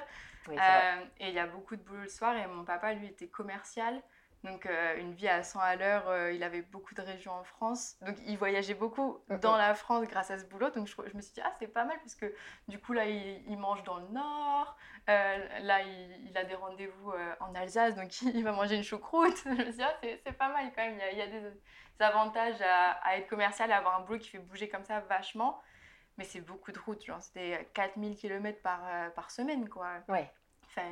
Euh, 0.48 1.04
et 1.18 1.28
il 1.28 1.34
y 1.34 1.38
a 1.38 1.46
beaucoup 1.46 1.76
de 1.76 1.82
boulot 1.82 2.02
le 2.02 2.08
soir, 2.08 2.34
et 2.36 2.46
mon 2.46 2.64
papa, 2.64 2.94
lui, 2.94 3.06
était 3.06 3.28
commercial. 3.28 4.02
Donc 4.44 4.66
euh, 4.66 4.96
une 4.98 5.14
vie 5.14 5.28
à 5.28 5.42
100 5.42 5.58
à 5.58 5.76
l'heure, 5.76 6.08
euh, 6.08 6.32
il 6.32 6.42
avait 6.44 6.62
beaucoup 6.62 6.94
de 6.94 7.02
régions 7.02 7.32
en 7.32 7.42
France. 7.42 7.96
Donc 8.02 8.16
il 8.26 8.38
voyageait 8.38 8.74
beaucoup 8.74 9.18
dans 9.42 9.56
la 9.56 9.74
France 9.74 10.06
grâce 10.06 10.30
à 10.30 10.38
ce 10.38 10.44
boulot. 10.44 10.70
Donc 10.70 10.86
je, 10.86 11.16
me 11.16 11.20
suis 11.20 11.32
dit, 11.32 11.40
ah 11.42 11.52
c'est 11.58 11.66
pas 11.66 11.84
mal 11.84 11.98
parce 11.98 12.14
que 12.14 12.32
du 12.68 12.78
coup 12.78 12.92
là 12.92 13.06
il, 13.06 13.58
mange 13.58 13.82
dans 13.82 13.98
le 13.98 14.08
nord, 14.08 14.76
là 15.06 15.82
il, 15.82 16.36
a 16.36 16.44
des 16.44 16.54
rendez-vous 16.54 17.12
en 17.40 17.54
Alsace, 17.54 17.96
donc 17.96 18.22
il, 18.22 18.44
va 18.44 18.52
manger 18.52 18.76
une 18.76 18.84
choucroute. 18.84 19.36
je 19.44 19.50
me 19.50 19.64
suis 19.64 19.72
dit, 19.74 19.82
ah 19.82 19.94
c'est 20.02 20.32
pas 20.32 20.48
mal 20.48 20.70
quand 20.74 20.82
même, 20.82 20.98
il 21.12 21.18
y 21.18 21.22
a, 21.22 21.26
des, 21.26 21.42
avantages 22.00 22.60
à, 22.62 23.16
être 23.16 23.26
commercial, 23.26 23.72
à 23.72 23.78
avoir 23.78 24.00
un 24.00 24.04
boulot 24.04 24.20
qui 24.20 24.28
fait 24.28 24.38
bouger 24.38 24.68
comme 24.68 24.84
ça 24.84 25.00
vachement. 25.00 25.60
Mais 26.16 26.24
c'est 26.24 26.40
beaucoup 26.40 26.72
de 26.72 26.78
route, 26.78 27.04
genre 27.04 27.22
c'était 27.22 27.68
4000 27.74 28.16
km 28.16 28.60
par, 28.62 28.80
par 29.14 29.30
semaine 29.30 29.68
quoi. 29.68 29.88
Ouais 30.08 30.32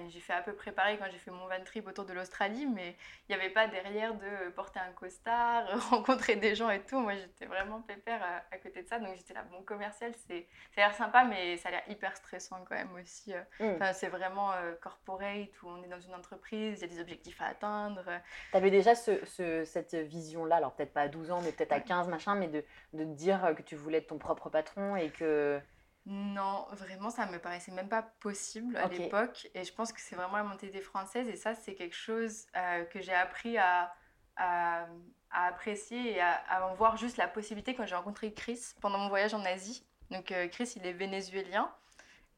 j'ai 0.09 0.21
fait 0.21 0.33
à 0.33 0.43
peu 0.43 0.53
près 0.53 0.73
pareil 0.73 0.99
quand 0.99 1.07
j'ai 1.11 1.19
fait 1.19 1.31
mon 1.31 1.47
van 1.47 1.63
trip 1.65 1.87
autour 1.87 2.05
de 2.05 2.13
l'Australie, 2.13 2.67
mais 2.67 2.97
il 3.29 3.35
n'y 3.37 3.41
avait 3.41 3.53
pas 3.53 3.67
derrière 3.67 4.15
de 4.15 4.51
porter 4.51 4.81
un 4.81 4.93
costard, 4.93 5.67
rencontrer 5.91 6.37
des 6.37 6.55
gens 6.55 6.71
et 6.71 6.81
tout. 6.81 6.99
Moi, 6.99 7.15
j'étais 7.15 7.47
vraiment 7.47 7.81
pépère 7.83 8.21
à, 8.51 8.57
côté 8.59 8.83
de 8.83 8.89
ça. 8.89 8.99
Donc, 8.99 9.17
j'étais 9.17 9.35
là, 9.35 9.45
bon, 9.51 9.63
commercial, 9.63 10.13
c'est, 10.27 10.47
ça 10.75 10.83
a 10.83 10.87
l'air 10.89 10.95
sympa, 10.95 11.25
mais 11.25 11.57
ça 11.57 11.69
a 11.69 11.73
l'air 11.73 11.83
hyper 11.89 12.17
stressant 12.17 12.65
quand 12.69 12.75
même 12.75 12.93
aussi. 12.95 13.33
Euh. 13.35 13.43
Mm. 13.61 13.93
c'est 13.93 14.09
vraiment 14.09 14.53
euh, 14.53 14.75
corporate 14.81 15.51
où 15.63 15.69
on 15.69 15.83
est 15.83 15.89
dans 15.89 16.01
une 16.01 16.15
entreprise, 16.15 16.79
il 16.79 16.83
y 16.83 16.85
a 16.85 16.95
des 16.95 17.01
objectifs 17.01 17.41
à 17.41 17.47
atteindre. 17.47 18.05
Tu 18.51 18.57
avais 18.57 18.71
déjà 18.71 18.95
ce, 18.95 19.65
cette 19.65 19.95
vision-là, 19.95 20.57
alors 20.57 20.75
peut-être 20.75 20.93
pas 20.93 21.03
à 21.03 21.09
12 21.09 21.31
ans, 21.31 21.41
mais 21.43 21.53
peut-être 21.53 21.73
à 21.73 21.81
15, 21.81 22.09
machin, 22.09 22.35
mais 22.35 22.49
de, 22.49 22.65
de 22.93 23.05
te 23.05 23.15
dire 23.15 23.55
que 23.57 23.63
tu 23.63 23.77
voulais 23.77 23.99
être 23.99 24.09
ton 24.09 24.19
propre 24.19 24.51
patron 24.51 24.97
et 24.97 25.11
que. 25.11 25.61
Non, 26.07 26.67
vraiment, 26.71 27.11
ça 27.11 27.27
me 27.27 27.39
paraissait 27.39 27.73
même 27.73 27.89
pas 27.89 28.03
possible 28.03 28.77
à 28.77 28.87
l'époque. 28.87 29.49
Et 29.55 29.65
je 29.65 29.73
pense 29.73 29.93
que 29.93 30.01
c'est 30.01 30.15
vraiment 30.15 30.37
la 30.37 30.45
montée 30.45 30.69
des 30.69 30.81
françaises. 30.81 31.29
Et 31.29 31.35
ça, 31.35 31.57
c'est 31.57 31.75
quelque 31.75 31.97
chose 31.97 32.47
euh, 32.57 32.85
que 32.85 33.01
j'ai 33.01 33.13
appris 33.13 33.59
à, 33.59 33.93
à, 34.37 34.87
apprécier 35.33 36.13
et 36.13 36.21
à, 36.21 36.65
en 36.65 36.75
voir 36.75 36.97
juste 36.97 37.17
la 37.17 37.27
possibilité 37.27 37.75
quand 37.75 37.87
j'ai 37.87 37.97
rencontré 37.97 38.33
Chris 38.33 38.61
pendant 38.81 38.99
mon 38.99 39.09
voyage 39.09 39.35
en 39.35 39.45
Asie. 39.45 39.85
Donc, 40.13 40.31
euh, 40.31 40.47
Chris, 40.47 40.75
il 40.77 40.87
est 40.87 40.93
vénézuélien. 40.93 41.75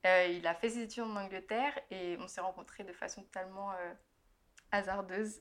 Euh, 0.06 0.28
il 0.28 0.46
a 0.46 0.54
fait 0.54 0.70
ses 0.70 0.84
études 0.84 1.02
en 1.02 1.16
Angleterre 1.16 1.78
et 1.90 2.16
on 2.20 2.26
s'est 2.26 2.40
rencontrés 2.40 2.84
de 2.84 2.92
façon 2.94 3.22
totalement 3.22 3.70
hasardeuse 4.72 5.40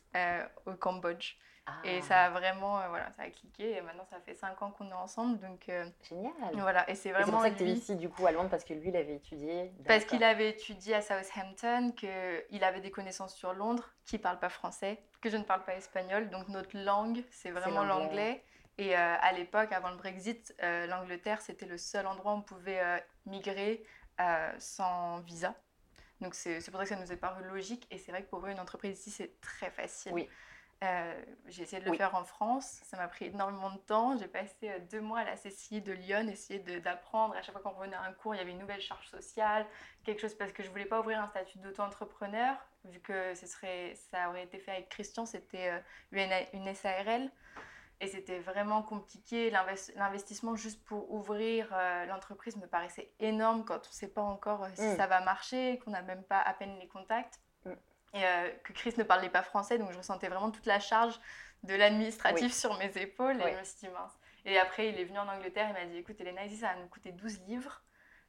au 0.65 0.73
Cambodge. 0.73 1.35
Et 1.83 1.99
ah. 1.99 2.01
ça 2.01 2.23
a 2.25 2.29
vraiment, 2.29 2.79
euh, 2.79 2.87
voilà, 2.89 3.11
ça 3.11 3.23
a 3.23 3.29
cliqué. 3.29 3.77
Et 3.77 3.81
maintenant, 3.81 4.05
ça 4.09 4.19
fait 4.19 4.35
5 4.35 4.61
ans 4.61 4.71
qu'on 4.71 4.89
est 4.89 4.93
ensemble. 4.93 5.39
Donc, 5.39 5.69
euh, 5.69 5.85
Génial. 6.07 6.33
Voilà, 6.53 6.89
et 6.89 6.95
c'est 6.95 7.11
vraiment. 7.11 7.25
C'est 7.25 7.31
pour 7.31 7.41
ça 7.41 7.49
que 7.49 7.57
tu 7.57 7.63
es 7.63 7.73
ici, 7.73 7.95
du 7.95 8.09
coup, 8.09 8.25
à 8.25 8.31
Londres, 8.31 8.49
parce 8.49 8.63
que 8.63 8.73
lui, 8.73 8.89
il 8.89 8.95
avait 8.95 9.15
étudié. 9.15 9.71
Parce 9.85 10.05
qu'il 10.05 10.23
avait 10.23 10.49
étudié 10.49 10.95
à 10.95 11.01
Southampton, 11.01 11.91
qu'il 11.91 12.63
avait 12.63 12.81
des 12.81 12.91
connaissances 12.91 13.35
sur 13.35 13.53
Londres, 13.53 13.93
qui 14.05 14.15
ne 14.15 14.21
parle 14.21 14.39
pas 14.39 14.49
français, 14.49 15.01
que 15.21 15.29
je 15.29 15.37
ne 15.37 15.43
parle 15.43 15.63
pas 15.63 15.75
espagnol. 15.75 16.29
Donc, 16.29 16.47
notre 16.49 16.77
langue, 16.77 17.23
c'est 17.31 17.51
vraiment 17.51 17.83
l'anglais. 17.83 18.43
Et 18.79 18.95
euh, 18.95 19.15
à 19.19 19.33
l'époque, 19.33 19.71
avant 19.71 19.89
le 19.89 19.97
Brexit, 19.97 20.55
l'Angleterre, 20.61 21.41
c'était 21.41 21.65
le 21.65 21.77
seul 21.77 22.07
endroit 22.07 22.33
où 22.33 22.37
on 22.37 22.41
pouvait 22.41 23.03
migrer 23.25 23.83
sans 24.59 25.19
visa. 25.21 25.53
Donc, 26.21 26.33
c'est 26.33 26.59
pour 26.71 26.79
ça 26.79 26.83
que 26.83 26.89
ça 26.89 26.95
nous 26.95 27.11
est 27.11 27.17
paru 27.17 27.43
logique. 27.43 27.87
Et 27.91 27.97
c'est 27.97 28.11
vrai 28.11 28.23
que 28.23 28.29
pour 28.29 28.39
ouvrir 28.39 28.53
une 28.53 28.59
entreprise 28.59 28.99
ici, 28.99 29.11
c'est 29.11 29.39
très 29.41 29.69
facile. 29.69 30.13
Oui. 30.13 30.27
Euh, 30.83 31.25
j'ai 31.47 31.63
essayé 31.63 31.81
de 31.81 31.89
le 31.89 31.97
faire 31.97 32.13
en 32.13 32.23
France, 32.23 32.79
ça 32.83 32.97
m'a 32.97 33.07
pris 33.07 33.25
énormément 33.25 33.71
de 33.71 33.77
temps. 33.79 34.15
J'ai 34.17 34.27
passé 34.27 34.69
euh, 34.69 34.79
deux 34.91 35.01
mois 35.01 35.19
à 35.19 35.23
la 35.23 35.35
CCI 35.35 35.81
de 35.81 35.91
Lyon, 35.91 36.27
essayer 36.27 36.59
d'apprendre. 36.79 37.35
À 37.35 37.41
chaque 37.41 37.53
fois 37.53 37.63
qu'on 37.63 37.77
revenait 37.77 37.95
à 37.95 38.03
un 38.03 38.13
cours, 38.13 38.35
il 38.35 38.37
y 38.37 38.41
avait 38.41 38.51
une 38.51 38.59
nouvelle 38.59 38.79
charge 38.81 39.07
sociale, 39.07 39.65
quelque 40.03 40.21
chose 40.21 40.35
parce 40.35 40.51
que 40.51 40.61
je 40.61 40.69
voulais 40.69 40.85
pas 40.85 40.99
ouvrir 40.99 41.19
un 41.19 41.27
statut 41.27 41.57
d'auto-entrepreneur, 41.57 42.55
vu 42.85 42.99
que 42.99 43.33
ce 43.33 43.47
serait, 43.47 43.95
ça 44.11 44.29
aurait 44.29 44.43
été 44.43 44.59
fait 44.59 44.71
avec 44.71 44.89
Christian, 44.89 45.25
c'était 45.25 45.69
euh, 45.69 45.79
une, 46.11 46.31
une, 46.53 46.73
SARL. 46.75 47.31
Et 47.99 48.05
c'était 48.05 48.37
vraiment 48.37 48.83
compliqué. 48.83 49.49
L'invest- 49.49 49.91
L'investissement 49.95 50.55
juste 50.55 50.83
pour 50.85 51.11
ouvrir 51.11 51.69
euh, 51.73 52.05
l'entreprise 52.05 52.55
me 52.55 52.67
paraissait 52.67 53.11
énorme 53.19 53.65
quand 53.65 53.77
on 53.77 53.89
ne 53.89 53.93
sait 53.93 54.07
pas 54.09 54.21
encore 54.21 54.67
si 54.75 54.83
Mm. 54.83 54.95
ça 54.97 55.07
va 55.07 55.21
marcher, 55.21 55.79
qu'on 55.79 55.89
n'a 55.89 56.03
même 56.03 56.21
pas 56.23 56.39
à 56.39 56.53
peine 56.53 56.77
les 56.77 56.87
contacts. 56.87 57.39
Et 58.17 58.25
euh, 58.25 58.49
que 58.63 58.73
Chris 58.73 58.93
ne 58.97 59.03
parlait 59.03 59.29
pas 59.29 59.43
français, 59.43 59.77
donc 59.77 59.91
je 59.91 59.97
ressentais 59.97 60.27
vraiment 60.27 60.51
toute 60.51 60.65
la 60.65 60.79
charge 60.79 61.19
de 61.63 61.75
l'administratif 61.75 62.47
Oui. 62.47 62.51
sur 62.51 62.77
mes 62.77 62.95
épaules. 62.97 63.39
Et 63.41 63.45
Oui. 63.45 63.51
je 63.53 63.59
me 63.59 63.63
suis 63.63 63.77
dit, 63.79 63.89
mince. 63.89 64.13
Et 64.45 64.57
après, 64.59 64.89
il 64.89 64.99
est 64.99 65.03
venu 65.03 65.19
en 65.19 65.27
Angleterre, 65.27 65.67
il 65.69 65.73
m'a 65.73 65.85
dit, 65.85 65.97
écoute, 65.97 66.19
Elena, 66.21 66.45
ici, 66.45 66.57
ça 66.57 66.67
va 66.67 66.75
nous 66.75 66.87
coûter 66.87 67.11
12 67.11 67.39
livres. 67.47 67.81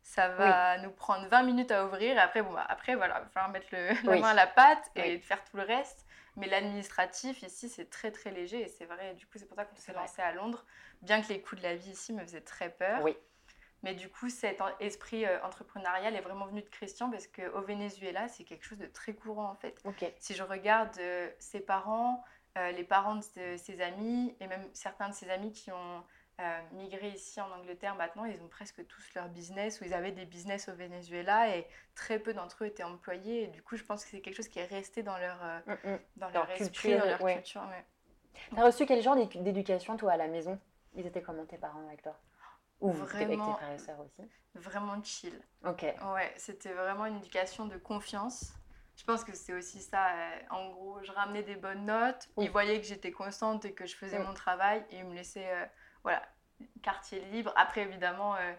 Ça 0.02 0.28
va 0.28 0.78
nous 0.78 0.90
prendre 0.90 1.26
20 1.28 1.42
minutes 1.42 1.71
à 1.71 1.85
ouvrir. 1.85 2.16
Et 2.16 2.21
après, 2.21 2.42
bon, 2.42 2.52
bah, 2.52 2.64
après 2.68 2.95
voilà, 2.95 3.18
il 3.18 3.25
va 3.25 3.28
falloir 3.28 3.50
mettre 3.50 3.66
le, 3.73 3.88
la 4.04 4.21
main 4.21 4.28
à 4.28 4.35
la 4.35 4.47
pâte 4.47 4.90
et 4.95 5.18
faire 5.18 5.42
tout 5.45 5.57
le 5.57 5.64
reste. 5.64 6.07
Mais 6.37 6.47
l'administratif, 6.47 7.42
ici, 7.42 7.68
c'est 7.68 7.90
très, 7.90 8.11
très 8.11 8.30
léger. 8.30 8.62
Et 8.62 8.68
c'est 8.68 8.85
vrai, 8.87 9.14
du 9.14 9.26
coup, 9.26 9.38
c'est 9.38 9.47
pour 9.47 9.57
ça 9.57 9.64
qu'on 9.64 9.76
s'est 9.76 9.92
lancé 9.92 10.23
à 10.23 10.33
Londres. 10.33 10.64
Bien 11.02 11.21
que 11.21 11.28
les 11.28 11.40
coûts 11.42 11.57
de 11.57 11.62
la 11.62 11.75
vie 11.75 11.90
ici 11.90 12.12
me 12.12 12.21
faisaient 12.23 12.40
très 12.40 12.71
peur. 12.71 13.02
Oui. 13.02 13.16
Mais 13.82 13.94
du 13.94 14.08
coup, 14.08 14.28
cet 14.28 14.61
esprit 14.80 15.25
euh, 15.25 15.40
entrepreneurial 15.44 16.16
est 16.16 16.20
vraiment 16.20 16.47
venu 16.47 16.62
de 16.62 16.68
Christian 16.68 17.11
parce 17.11 17.26
qu'au 17.28 17.61
Venezuela, 17.62 18.26
c'est 18.28 18.44
quelque 18.44 18.64
chose 18.64 18.78
de 18.78 18.87
très 18.87 19.14
courant, 19.14 19.50
en 19.50 19.54
fait. 19.54 19.80
Si 20.18 20.35
je 20.35 20.42
regarde 20.42 20.97
euh, 20.99 21.30
ses 21.38 21.61
parents, 21.61 22.25
euh, 22.56 22.73
les 22.73 22.82
parents 22.85 23.14
de 23.16 23.23
ses, 23.56 23.80
amis, 23.80 24.35
et 24.40 24.47
même 24.49 24.68
certains 24.73 25.08
de 25.08 25.14
ses 25.14 25.30
amis 25.30 25.52
qui 25.52 25.70
ont 25.73 26.02
migré 26.73 27.08
ici 27.08 27.40
en 27.40 27.50
Angleterre 27.50 27.97
maintenant, 27.97 28.25
ils 28.25 28.40
ont 28.42 28.47
presque 28.49 28.87
tous 28.87 29.12
leur 29.16 29.28
business 29.28 29.80
ou 29.80 29.85
ils 29.87 29.92
avaient 29.92 30.12
des 30.12 30.25
business 30.25 30.68
au 30.68 30.73
Venezuela 30.73 31.56
et 31.56 31.66
très 31.97 32.20
peu 32.20 32.32
d'entre 32.32 32.62
eux 32.62 32.68
étaient 32.68 32.85
employés. 32.85 33.42
Et 33.42 33.47
du 33.49 33.61
coup, 33.61 33.76
je 33.76 33.82
pense 33.82 34.04
que 34.04 34.11
c'est 34.11 34.20
quelque 34.20 34.37
chose 34.37 34.47
qui 34.47 34.61
est 34.61 34.64
resté 34.66 35.02
dans 35.02 35.18
leur, 35.18 35.37
Mm, 35.66 35.73
mm. 35.73 35.99
dans 36.16 36.28
Leur 36.30 36.47
leur 36.47 36.50
esprit, 36.52 36.90
culture, 36.90 36.99
dans 37.00 37.06
leur 37.06 37.23
ouais. 37.23 37.35
culture. 37.35 37.62
ouais. 37.62 37.85
T'as 38.54 38.64
reçu 38.64 38.87
quel 38.87 39.02
genre 39.02 39.16
d'édu- 39.16 39.38
d'éducation, 39.40 39.97
toi, 39.97 40.12
à 40.12 40.16
la 40.16 40.28
maison? 40.28 40.61
Ils 40.94 41.06
étaient 41.06 41.23
comment 41.23 41.44
tes 41.44 41.58
parents 41.58 41.85
avec 41.88 42.02
toi? 42.02 42.16
Ou 42.80 42.90
avec 42.90 43.08
tes 43.08 43.25
Vraiment. 43.25 43.54
frères 43.56 43.73
et 43.73 43.78
sœurs 43.78 44.00
aussi 44.00 44.28
Vraiment 44.54 45.02
chill. 45.02 45.40
Ok. 45.64 45.82
Ouais, 45.82 46.32
c'était 46.37 46.73
vraiment 46.73 47.06
une 47.06 47.16
éducation 47.18 47.66
de 47.66 47.76
confiance. 47.76 48.52
Je 48.97 49.04
pense 49.04 49.23
que 49.25 49.35
c'est 49.35 49.52
aussi 49.52 49.80
ça. 49.80 50.08
euh, 50.14 50.38
en 50.50 50.70
gros, 50.70 50.99
je 51.02 51.12
ramenais 51.12 51.42
des 51.42 51.54
bonnes 51.56 51.85
notes. 51.87 52.28
Oui. 52.37 52.47
Ils 52.47 52.50
voyaient 52.50 52.80
que 52.80 52.87
j'étais 52.87 53.12
constante 53.12 53.64
et 53.64 53.73
que 53.73 53.87
je 53.87 53.94
faisais 53.97 54.18
Mm. 54.18 54.25
mon 54.25 54.35
travail 54.35 54.85
et 54.90 54.99
ils 54.99 55.04
me 55.04 55.14
laissaient, 55.14 55.52
euh, 55.52 55.64
voilà, 56.02 56.23
quartier 56.82 57.20
libre. 57.26 57.52
Après, 57.56 57.82
évidemment, 57.82 58.35
euh, 58.37 58.52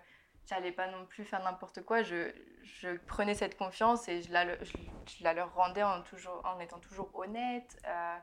j'allais 0.45 0.71
pas 0.71 0.87
non 0.87 1.05
plus 1.05 1.25
faire 1.25 1.43
n'importe 1.43 1.83
quoi. 1.83 2.03
Je, 2.03 2.31
je 2.63 2.95
prenais 3.07 3.33
cette 3.35 3.57
confiance 3.57 4.07
et 4.07 4.21
je 4.21 4.31
la, 4.31 4.63
je, 4.63 4.71
je 5.07 5.23
la 5.23 5.33
leur 5.33 5.53
rendais 5.53 5.83
en, 5.83 6.01
toujours, 6.03 6.41
en 6.45 6.59
étant 6.59 6.79
toujours 6.79 7.09
honnête. 7.13 7.77
euh, 7.85 8.17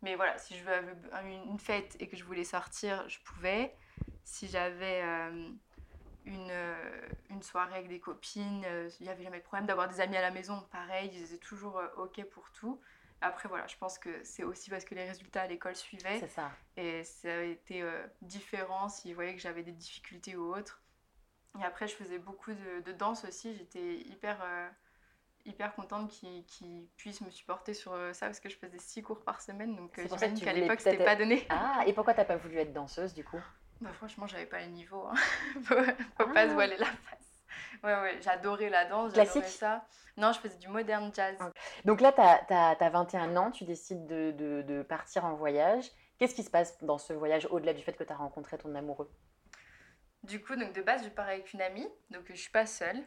mais 0.00 0.14
voilà, 0.14 0.38
si 0.38 0.56
je 0.56 0.64
veux 0.64 0.96
une 1.24 1.58
fête 1.58 1.96
et 2.00 2.08
que 2.08 2.16
je 2.16 2.24
voulais 2.24 2.44
sortir, 2.44 3.06
je 3.08 3.18
pouvais. 3.20 3.74
Si 4.24 4.46
j'avais 4.48 5.02
euh, 5.02 5.48
une, 6.26 6.48
euh, 6.50 7.08
une 7.30 7.42
soirée 7.42 7.76
avec 7.76 7.88
des 7.88 8.00
copines, 8.00 8.64
euh, 8.66 8.88
il 9.00 9.04
n'y 9.04 9.08
avait 9.10 9.22
jamais 9.24 9.38
de 9.38 9.44
problème 9.44 9.66
d'avoir 9.66 9.88
des 9.88 10.00
amis 10.00 10.16
à 10.16 10.20
la 10.20 10.30
maison, 10.30 10.60
pareil, 10.70 11.10
ils 11.14 11.22
étaient 11.24 11.38
toujours 11.38 11.78
euh, 11.78 11.88
OK 11.96 12.22
pour 12.30 12.50
tout. 12.52 12.80
Après, 13.20 13.48
voilà, 13.48 13.66
je 13.66 13.76
pense 13.76 13.98
que 13.98 14.22
c'est 14.22 14.44
aussi 14.44 14.70
parce 14.70 14.84
que 14.84 14.94
les 14.94 15.04
résultats 15.08 15.42
à 15.42 15.46
l'école 15.48 15.74
suivaient 15.74 16.20
C'est 16.20 16.28
ça. 16.28 16.52
et 16.76 17.02
ça 17.02 17.28
a 17.32 17.40
été 17.42 17.82
euh, 17.82 18.06
différent 18.22 18.88
s'ils 18.88 19.14
voyaient 19.14 19.34
que 19.34 19.40
j'avais 19.40 19.64
des 19.64 19.72
difficultés 19.72 20.36
ou 20.36 20.54
autres. 20.54 20.80
Et 21.58 21.64
après, 21.64 21.88
je 21.88 21.94
faisais 21.96 22.18
beaucoup 22.18 22.52
de, 22.52 22.80
de 22.84 22.92
danse 22.92 23.24
aussi, 23.24 23.56
j'étais 23.56 23.96
hyper, 23.96 24.38
euh, 24.44 24.68
hyper 25.46 25.74
contente 25.74 26.10
qu'ils 26.10 26.86
puissent 26.96 27.22
me 27.22 27.30
supporter 27.30 27.74
sur 27.74 27.92
euh, 27.92 28.12
ça 28.12 28.26
parce 28.26 28.38
que 28.38 28.48
je 28.48 28.56
faisais 28.56 28.78
six 28.78 29.02
cours 29.02 29.24
par 29.24 29.40
semaine, 29.40 29.74
donc 29.74 29.98
euh, 29.98 30.04
j'imagine 30.06 30.38
qu'à 30.38 30.52
l'époque, 30.52 30.80
c'était 30.80 31.02
pas 31.04 31.16
donné. 31.16 31.44
Ah, 31.48 31.82
et 31.86 31.92
pourquoi 31.94 32.14
t'as 32.14 32.26
pas 32.26 32.36
voulu 32.36 32.58
être 32.58 32.72
danseuse 32.72 33.14
du 33.14 33.24
coup? 33.24 33.42
Bah 33.80 33.90
franchement, 33.92 34.26
j'avais 34.26 34.46
pas 34.46 34.60
le 34.60 34.66
niveau. 34.66 35.06
Hein. 35.06 35.14
faut 35.64 35.74
faut 36.18 36.32
pas 36.32 36.40
Ah. 36.42 36.48
se 36.48 36.52
voiler 36.54 36.76
la 36.76 36.86
face. 36.86 37.42
Ouais, 37.84 37.94
ouais, 38.00 38.18
j'adorais 38.22 38.70
la 38.70 38.84
danse, 38.86 39.12
Classique 39.12 39.44
j'adorais 39.44 39.50
ça. 39.50 39.86
Non, 40.16 40.32
je 40.32 40.40
faisais 40.40 40.58
du 40.58 40.66
modern 40.68 41.12
jazz. 41.14 41.38
Donc 41.84 42.00
là, 42.00 42.10
t'as 42.12 42.74
as, 42.74 42.90
21 42.90 43.36
ans, 43.36 43.50
tu 43.52 43.64
décides 43.64 44.06
de, 44.06 44.32
de- 44.32 44.62
de 44.62 44.82
partir 44.82 45.24
en 45.24 45.34
voyage. 45.34 45.88
Qu'est-ce 46.18 46.34
qui 46.34 46.42
se 46.42 46.50
passe 46.50 46.76
dans 46.82 46.98
ce 46.98 47.12
voyage 47.12 47.46
au-delà 47.52 47.72
du 47.74 47.82
fait 47.84 47.92
que 47.92 48.02
tu 48.02 48.12
as 48.12 48.16
rencontré 48.16 48.58
ton 48.58 48.74
amoureux? 48.74 49.08
Du 50.24 50.42
coup, 50.42 50.56
donc 50.56 50.72
de 50.72 50.82
base, 50.82 51.04
je 51.04 51.08
pars 51.10 51.28
avec 51.28 51.52
une 51.52 51.60
amie, 51.62 51.88
donc 52.10 52.24
je 52.28 52.34
suis 52.34 52.50
pas 52.50 52.66
seule. 52.66 53.00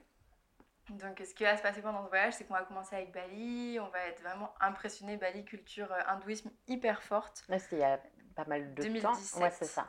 Donc 0.90 1.22
ce 1.26 1.34
qui 1.34 1.44
va 1.44 1.58
se 1.58 1.62
passer 1.62 1.82
pendant 1.82 2.04
ce 2.06 2.10
voyage, 2.10 2.34
c'est 2.34 2.46
qu'on 2.46 2.54
va 2.54 2.64
commencer 2.64 2.96
avec 2.96 3.12
Bali, 3.12 3.78
on 3.82 3.90
va 3.90 4.00
être 4.08 4.22
vraiment 4.22 4.54
impressionné. 4.62 5.18
Bali, 5.18 5.44
culture 5.44 5.92
euh, 5.92 6.00
hindouisme 6.08 6.50
hyper 6.68 7.04
forte. 7.04 7.44
C'était 7.60 7.76
il 7.76 7.80
y 7.80 7.84
a 7.84 8.00
pas 8.36 8.46
mal 8.46 8.74
de 8.74 8.82
2017. 8.84 9.02
temps. 9.34 9.40
Ouais, 9.44 9.52
c'est 9.52 9.66
ça. 9.66 9.88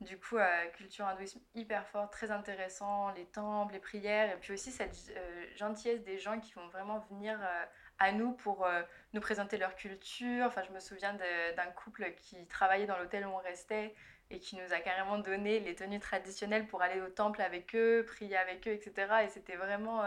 Du 0.00 0.18
coup, 0.18 0.38
euh, 0.38 0.66
culture 0.78 1.06
hindouisme 1.06 1.40
hyper 1.54 1.86
forte, 1.86 2.10
très 2.10 2.30
intéressant, 2.30 3.10
les 3.10 3.26
temples, 3.26 3.74
les 3.74 3.80
prières, 3.80 4.32
et 4.32 4.36
puis 4.40 4.54
aussi 4.54 4.70
cette 4.70 4.96
euh, 5.14 5.46
gentillesse 5.56 6.02
des 6.04 6.18
gens 6.18 6.40
qui 6.40 6.54
vont 6.54 6.66
vraiment 6.68 7.00
venir 7.10 7.38
euh, 7.38 7.64
à 7.98 8.10
nous 8.12 8.32
pour 8.32 8.66
nous 9.12 9.20
présenter 9.20 9.58
leur 9.58 9.76
culture. 9.76 10.46
Enfin, 10.46 10.62
je 10.62 10.72
me 10.72 10.80
souviens 10.80 11.12
d'un 11.12 11.70
couple 11.72 12.14
qui 12.16 12.46
travaillait 12.46 12.86
dans 12.86 12.96
l'hôtel 12.96 13.26
où 13.26 13.28
on 13.30 13.36
restait 13.36 13.94
et 14.30 14.38
qui 14.38 14.56
nous 14.56 14.72
a 14.72 14.80
carrément 14.80 15.18
donné 15.18 15.60
les 15.60 15.74
tenues 15.74 16.00
traditionnelles 16.00 16.66
pour 16.66 16.80
aller 16.80 17.02
au 17.02 17.10
temple 17.10 17.42
avec 17.42 17.74
eux, 17.74 18.02
prier 18.06 18.38
avec 18.38 18.66
eux, 18.66 18.70
etc. 18.70 19.24
Et 19.24 19.28
c'était 19.28 19.56
vraiment 19.56 20.02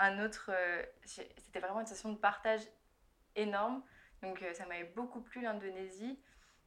un 0.00 0.24
autre, 0.24 0.50
c'était 1.04 1.60
vraiment 1.60 1.78
une 1.78 1.86
session 1.86 2.10
de 2.10 2.18
partage 2.18 2.62
énorme. 3.36 3.84
Donc 4.20 4.44
ça 4.54 4.66
m'avait 4.66 4.90
beaucoup 4.96 5.20
plu 5.20 5.40
l'Indonésie. 5.40 6.18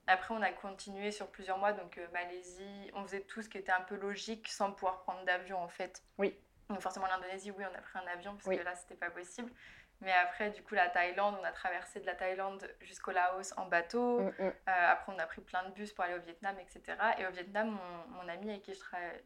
Après, 0.07 0.33
on 0.33 0.41
a 0.41 0.51
continué 0.51 1.11
sur 1.11 1.27
plusieurs 1.27 1.57
mois, 1.57 1.73
donc 1.73 1.97
euh, 1.97 2.07
Malaisie, 2.11 2.91
on 2.95 3.03
faisait 3.03 3.21
tout 3.21 3.41
ce 3.41 3.49
qui 3.49 3.57
était 3.57 3.71
un 3.71 3.81
peu 3.81 3.95
logique 3.95 4.47
sans 4.49 4.71
pouvoir 4.71 4.99
prendre 5.03 5.23
d'avion 5.25 5.57
en 5.61 5.67
fait. 5.67 6.03
Oui. 6.17 6.37
Donc 6.69 6.81
forcément 6.81 7.07
l'Indonésie, 7.07 7.51
oui, 7.51 7.63
on 7.71 7.75
a 7.77 7.81
pris 7.81 7.99
un 7.99 8.07
avion 8.11 8.33
parce 8.33 8.47
Oui. 8.47 8.57
que 8.57 8.63
là, 8.63 8.75
c'était 8.75 8.95
pas 8.95 9.09
possible. 9.11 9.51
Mais 9.99 10.11
après, 10.13 10.49
du 10.49 10.63
coup, 10.63 10.73
la 10.73 10.89
Thaïlande, 10.89 11.35
on 11.39 11.43
a 11.43 11.51
traversé 11.51 11.99
de 11.99 12.07
la 12.07 12.15
Thaïlande 12.15 12.67
jusqu'au 12.81 13.11
Laos 13.11 13.53
en 13.57 13.67
bateau. 13.67 14.19
Mm, 14.21 14.27
mm. 14.39 14.41
Euh, 14.41 14.51
après, 14.65 15.13
on 15.13 15.19
a 15.19 15.27
pris 15.27 15.41
plein 15.41 15.63
de 15.69 15.73
bus 15.73 15.93
pour 15.93 16.03
aller 16.03 16.15
au 16.15 16.21
Vietnam, 16.21 16.57
etc. 16.59 16.97
Et 17.19 17.27
au 17.27 17.31
Vietnam, 17.31 17.69
mon, 17.69 18.15
mon 18.15 18.27
amie 18.27 18.49
avec 18.49 18.63
qui 18.63 18.73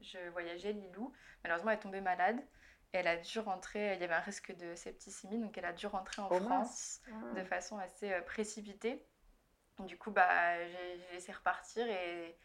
je, 0.02 0.30
voyageais, 0.32 0.74
Lilou, 0.74 1.14
malheureusement, 1.44 1.72
elle 1.72 1.78
est 1.78 1.82
tombée 1.82 2.02
malade. 2.02 2.40
Et 2.94 2.98
elle 2.98 3.08
a 3.08 3.16
dû 3.18 3.40
rentrer, 3.40 3.94
il 3.96 4.02
y 4.02 4.04
avait 4.04 4.14
un 4.14 4.20
risque 4.20 4.54
de 4.56 4.76
septicémie, 4.76 5.38
donc 5.40 5.58
elle 5.58 5.66
a 5.66 5.74
dû 5.74 5.88
rentrer 5.88 6.22
en 6.22 6.28
Oh, 6.30 6.40
France 6.40 7.02
de 7.36 7.44
façon 7.44 7.78
assez 7.78 8.12
euh, 8.12 8.22
précipitée. 8.22 9.06
Du 9.80 9.98
coup, 9.98 10.12
bah, 10.12 10.66
j'ai 10.68 10.98
laissé 11.14 11.32
repartir 11.34 11.86
et 11.88 12.38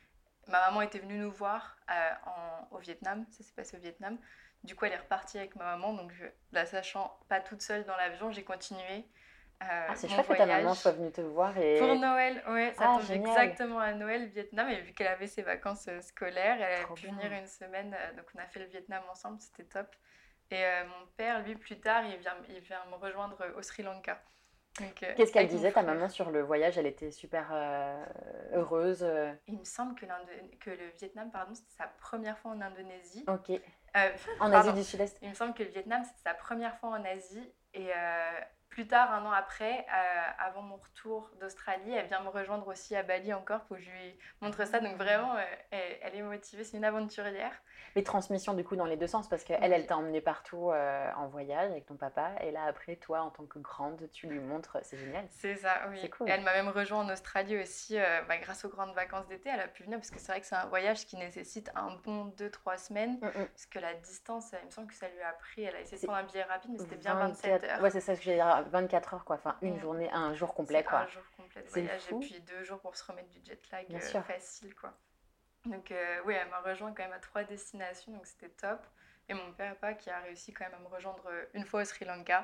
ma 0.48 0.60
maman 0.66 0.82
était 0.82 0.98
venue 0.98 1.18
nous 1.18 1.30
voir 1.32 1.76
euh, 1.90 2.10
en- 2.26 2.68
au 2.76 2.78
Vietnam. 2.78 3.24
Ça 3.30 3.44
s'est 3.44 3.52
passé 3.54 3.76
au 3.76 3.80
Vietnam. 3.80 4.18
Du 4.64 4.74
coup, 4.76 4.84
elle 4.84 4.92
est 4.92 4.98
repartie 4.98 5.38
avec 5.38 5.54
ma 5.56 5.64
maman. 5.64 5.94
Donc, 5.94 6.12
je- 6.12 6.26
la 6.52 6.66
sachant 6.66 7.18
pas 7.28 7.40
toute 7.40 7.62
seule 7.62 7.84
dans 7.84 7.96
l'avion, 7.96 8.30
j'ai 8.32 8.44
continué. 8.44 9.06
euh, 9.62 9.66
Ah, 9.88 9.94
c'est 9.94 10.08
chouette 10.08 10.26
que 10.26 10.34
ta 10.34 10.46
maman 10.46 10.74
soit 10.74 10.92
venue 10.92 11.12
te 11.12 11.20
voir 11.20 11.56
et. 11.58 11.78
Pour 11.78 11.94
Noël, 11.96 12.42
ouais, 12.48 12.72
ça 12.74 12.86
Ah, 12.86 12.94
tombe 12.96 13.06
génial. 13.06 13.36
exactement 13.36 13.78
à 13.78 13.92
Noël, 13.92 14.26
Vietnam. 14.28 14.68
Et 14.70 14.80
vu 14.80 14.92
qu'elle 14.92 15.06
avait 15.08 15.26
ses 15.26 15.42
vacances 15.42 15.86
euh, 15.88 16.00
scolaires, 16.00 16.60
elle 16.60 16.84
Trop 16.84 16.94
a 16.94 16.96
pu 16.96 17.06
bien. 17.06 17.14
venir 17.16 17.32
une 17.32 17.46
semaine. 17.46 17.94
euh, 17.98 18.12
donc, 18.14 18.26
on 18.34 18.38
a 18.38 18.46
fait 18.46 18.60
le 18.60 18.66
Vietnam 18.66 19.02
ensemble, 19.10 19.38
c'était 19.40 19.64
top. 19.64 19.94
Et 20.50 20.64
euh, 20.64 20.84
mon 20.86 21.06
père, 21.16 21.42
lui, 21.42 21.54
plus 21.56 21.78
tard, 21.80 22.04
il 22.06 22.16
vient, 22.16 22.36
il 22.48 22.60
vient 22.60 22.84
me 22.86 22.96
rejoindre 22.96 23.38
au 23.56 23.62
Sri 23.62 23.82
Lanka. 23.82 24.20
Euh, 24.80 25.14
Qu'est-ce 25.16 25.32
qu'elle 25.32 25.48
disait, 25.48 25.72
ta 25.72 25.82
maman, 25.82 26.08
sur 26.08 26.30
le 26.30 26.42
voyage? 26.42 26.78
Elle 26.78 26.86
était 26.86 27.10
super 27.10 27.48
euh, 27.52 28.04
heureuse. 28.54 29.02
euh, 29.02 29.32
Il 29.46 29.58
me 29.58 29.64
semble 29.64 29.94
que, 29.94 30.06
que 30.60 30.70
le 30.70 30.88
Vietnam, 30.98 31.30
pardon, 31.30 31.54
c'était 31.54 31.72
sa 31.76 31.86
première 31.86 32.38
fois 32.38 32.52
en 32.52 32.60
Indonésie. 32.60 33.24
Ok. 33.28 33.50
Euh, 33.50 34.08
En 34.38 34.50
pardon. 34.50 34.70
Asie 34.70 34.78
du 34.80 34.84
Sud-Est 34.84 35.18
Il 35.22 35.28
me 35.30 35.34
semble 35.34 35.54
que 35.54 35.62
le 35.62 35.70
Vietnam, 35.70 36.02
c'était 36.04 36.22
sa 36.30 36.34
première 36.34 36.76
fois 36.78 36.90
en 36.90 37.04
Asie. 37.04 37.52
Et 37.74 37.90
euh, 37.94 38.40
plus 38.70 38.86
tard, 38.86 39.12
un 39.12 39.26
an 39.26 39.32
après, 39.32 39.80
euh, 39.80 40.30
avant 40.38 40.62
mon 40.62 40.76
retour 40.76 41.30
d'Australie, 41.40 41.92
elle 41.92 42.06
vient 42.06 42.22
me 42.22 42.28
rejoindre 42.28 42.68
aussi 42.68 42.94
à 42.94 43.02
Bali 43.02 43.34
encore 43.34 43.62
pour 43.62 43.76
que 43.76 43.82
je 43.82 43.90
lui 43.90 44.18
montre 44.40 44.64
ça. 44.66 44.78
Donc 44.78 44.96
vraiment, 44.96 45.34
euh, 45.36 45.42
elle, 45.72 45.98
elle 46.02 46.14
est 46.14 46.22
motivée, 46.22 46.62
c'est 46.62 46.76
une 46.76 46.84
aventurière. 46.84 47.52
Mais 47.96 48.04
transmission 48.04 48.54
du 48.54 48.62
coup 48.62 48.76
dans 48.76 48.84
les 48.84 48.96
deux 48.96 49.08
sens 49.08 49.28
parce 49.28 49.42
qu'elle, 49.42 49.60
Oui. 49.60 49.68
elle 49.72 49.86
t'a 49.86 49.96
emmené 49.96 50.20
partout 50.20 50.70
euh, 50.70 51.10
en 51.16 51.26
voyage 51.26 51.72
avec 51.72 51.86
ton 51.86 51.96
papa 51.96 52.30
et 52.40 52.52
là 52.52 52.62
après 52.68 52.94
toi 52.94 53.22
en 53.22 53.30
tant 53.30 53.44
que 53.46 53.58
grande 53.58 54.08
tu 54.12 54.28
lui 54.28 54.38
montres, 54.38 54.78
c'est 54.82 54.96
génial. 54.96 55.26
C'est 55.30 55.56
ça, 55.56 55.74
oui. 55.90 56.08
Cool. 56.10 56.30
Elle 56.30 56.42
m'a 56.42 56.52
même 56.52 56.68
rejoint 56.68 57.00
en 57.00 57.08
Australie 57.12 57.60
aussi 57.60 57.96
bah, 58.28 58.38
grâce 58.38 58.64
aux 58.64 58.68
grandes 58.68 58.94
vacances 58.94 59.26
d'été. 59.26 59.50
Elle 59.52 59.60
a 59.60 59.66
pu 59.66 59.82
venir 59.82 59.98
parce 59.98 60.10
que 60.10 60.20
c'est 60.20 60.30
vrai 60.30 60.40
que 60.40 60.46
c'est 60.46 60.54
un 60.54 60.66
voyage 60.66 61.04
qui 61.06 61.16
nécessite 61.16 61.72
un 61.74 61.96
bon 62.04 62.28
2-3 62.38 62.78
semaines. 62.78 63.18
Mm, 63.20 63.26
mm. 63.26 63.46
Parce 63.46 63.66
que 63.66 63.78
la 63.80 63.94
distance, 63.94 64.54
il 64.62 64.66
me 64.66 64.70
semble 64.70 64.86
que 64.86 64.94
ça 64.94 65.08
lui 65.08 65.22
a 65.22 65.32
pris. 65.32 65.64
Elle 65.64 65.74
a 65.74 65.80
essayé 65.80 66.00
de 66.00 66.06
prendre 66.06 66.20
un 66.20 66.24
billet 66.24 66.44
rapide, 66.44 66.70
mais 66.72 66.78
c'était 66.78 66.96
bien 66.96 67.14
27 67.14 67.50
24 67.50 67.64
heures. 67.74 67.82
Ouais, 67.82 67.90
c'est 67.90 68.00
ça 68.00 68.14
que 68.14 68.22
j'allais 68.22 68.40
dire, 68.62 68.70
24 68.70 69.14
heures 69.14 69.24
quoi, 69.24 69.36
enfin 69.36 69.56
une 69.62 69.76
Mm. 69.76 69.80
journée, 69.80 70.10
un 70.12 70.34
jour 70.34 70.54
complet 70.54 70.82
quoi. 70.84 71.00
Un 71.00 71.06
jour 71.08 71.22
complet 71.36 71.62
de 71.62 71.68
voyage 71.68 72.00
fou. 72.02 72.16
et 72.22 72.26
puis 72.26 72.40
deux 72.40 72.64
jours 72.64 72.80
pour 72.80 72.96
se 72.96 73.04
remettre 73.04 73.28
du 73.30 73.40
jet 73.44 73.60
lag 73.70 73.86
euh, 73.94 74.22
facile 74.22 74.74
quoi. 74.74 74.92
Donc 75.66 75.90
euh, 75.90 76.20
oui, 76.24 76.34
elle 76.34 76.48
m'a 76.48 76.60
rejoint 76.60 76.92
quand 76.94 77.02
même 77.02 77.12
à 77.12 77.18
trois 77.18 77.44
destinations, 77.44 78.12
donc 78.12 78.26
c'était 78.26 78.48
top. 78.50 78.80
Et 79.28 79.34
mon 79.34 79.52
père 79.52 79.76
pas 79.76 79.94
qui 79.94 80.10
a 80.10 80.18
réussi 80.20 80.52
quand 80.52 80.64
même 80.64 80.74
à 80.74 80.78
me 80.78 80.88
rejoindre 80.88 81.24
euh, 81.28 81.44
une 81.54 81.64
fois 81.64 81.82
au 81.82 81.84
Sri 81.84 82.04
Lanka. 82.04 82.40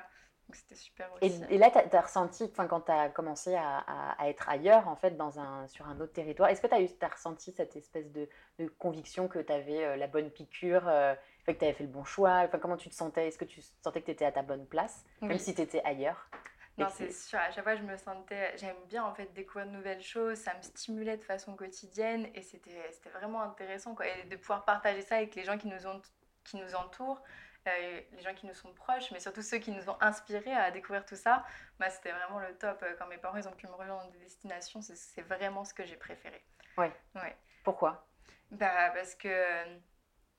Donc 0.46 0.54
c'était 0.54 0.76
super 0.76 1.08
Et, 1.22 1.26
aussi. 1.26 1.42
et 1.48 1.58
là, 1.58 1.70
tu 1.70 1.96
as, 1.96 2.00
ressenti, 2.00 2.44
enfin, 2.44 2.68
quand 2.68 2.82
tu 2.82 2.92
as 2.92 3.08
commencé 3.08 3.54
à, 3.56 3.78
à- 3.78 4.22
à 4.22 4.28
être 4.28 4.48
ailleurs, 4.48 4.86
en 4.86 4.94
fait, 4.94 5.16
dans 5.16 5.40
un, 5.40 5.66
sur 5.66 5.88
un 5.88 5.98
autre 6.00 6.12
territoire, 6.12 6.50
est-ce 6.50 6.60
que 6.60 6.68
tu 6.68 6.74
as, 6.74 6.88
t'as 7.00 7.08
ressenti 7.08 7.52
cette 7.52 7.74
espèce 7.74 8.12
de, 8.12 8.28
de 8.60 8.68
conviction 8.68 9.26
que 9.26 9.40
tu 9.40 9.52
avais 9.52 9.96
la 9.96 10.06
bonne 10.06 10.30
piqûre, 10.30 10.86
euh, 10.86 11.14
fait 11.46 11.54
que 11.54 11.60
tu 11.60 11.64
avais 11.64 11.74
fait 11.74 11.84
le 11.84 11.90
bon 11.90 12.04
choix 12.04 12.42
Enfin, 12.44 12.58
comment 12.58 12.76
tu 12.76 12.88
te 12.90 12.94
sentais? 12.94 13.28
Est-ce 13.28 13.38
que 13.38 13.44
tu 13.46 13.62
sentais 13.82 14.00
que 14.00 14.06
tu 14.06 14.12
étais 14.12 14.24
à 14.26 14.32
ta 14.32 14.42
bonne 14.42 14.66
place, 14.66 15.04
même 15.22 15.30
Oui. 15.32 15.38
si 15.38 15.54
tu 15.54 15.62
étais 15.62 15.82
ailleurs 15.84 16.28
Non, 16.76 16.88
c'est 16.90 17.10
sûr. 17.12 17.38
À 17.38 17.50
chaque 17.50 17.64
fois, 17.64 17.74
je 17.76 17.82
me 17.82 17.96
sentais. 17.96 18.56
J'aime 18.58 18.76
bien 18.86 19.04
en 19.04 19.14
fait 19.14 19.32
découvrir 19.32 19.66
de 19.66 19.72
nouvelles 19.72 20.02
choses. 20.02 20.36
Ça 20.38 20.52
me 20.54 20.60
stimulait 20.62 21.16
de 21.16 21.24
façon 21.24 21.56
quotidienne 21.56 22.28
et 22.34 22.42
c'était 22.42 22.90
vraiment 23.14 23.40
intéressant 23.42 23.94
quoi. 23.94 24.06
Et 24.06 24.24
de 24.24 24.36
pouvoir 24.36 24.64
partager 24.66 25.00
ça 25.02 25.16
avec 25.16 25.34
les 25.34 25.44
gens 25.44 25.56
qui 25.56 25.68
nous 25.68 25.86
ont 25.86 26.02
qui 26.44 26.58
nous 26.58 26.74
entourent, 26.76 27.20
euh, 27.66 28.00
les 28.12 28.20
gens 28.22 28.32
qui 28.34 28.46
nous 28.46 28.54
sont 28.54 28.72
proches, 28.72 29.10
mais 29.10 29.18
surtout 29.18 29.42
ceux 29.42 29.58
qui 29.58 29.72
nous 29.72 29.90
ont 29.90 29.96
inspirés 30.00 30.52
à 30.54 30.70
découvrir 30.70 31.04
tout 31.04 31.16
ça. 31.16 31.44
Bah, 31.80 31.90
c'était 31.90 32.12
vraiment 32.12 32.38
le 32.38 32.56
top. 32.56 32.80
Euh, 32.84 32.94
Quand 32.98 33.08
mes 33.08 33.18
parents 33.18 33.36
ils 33.36 33.48
ont 33.48 33.52
pu 33.52 33.66
me 33.66 33.72
rejoindre 33.72 34.04
dans 34.04 34.10
des 34.12 34.18
destinations, 34.20 34.80
c'est- 34.80 35.22
vraiment 35.22 35.64
ce 35.64 35.74
que 35.74 35.84
j'ai 35.84 35.96
préféré. 35.96 36.44
Ouais. 36.78 36.92
Ouais. 37.16 37.34
Pourquoi? 37.64 38.06
Bah, 38.52 38.90
parce 38.94 39.16
que 39.16 39.26
euh, 39.26 39.76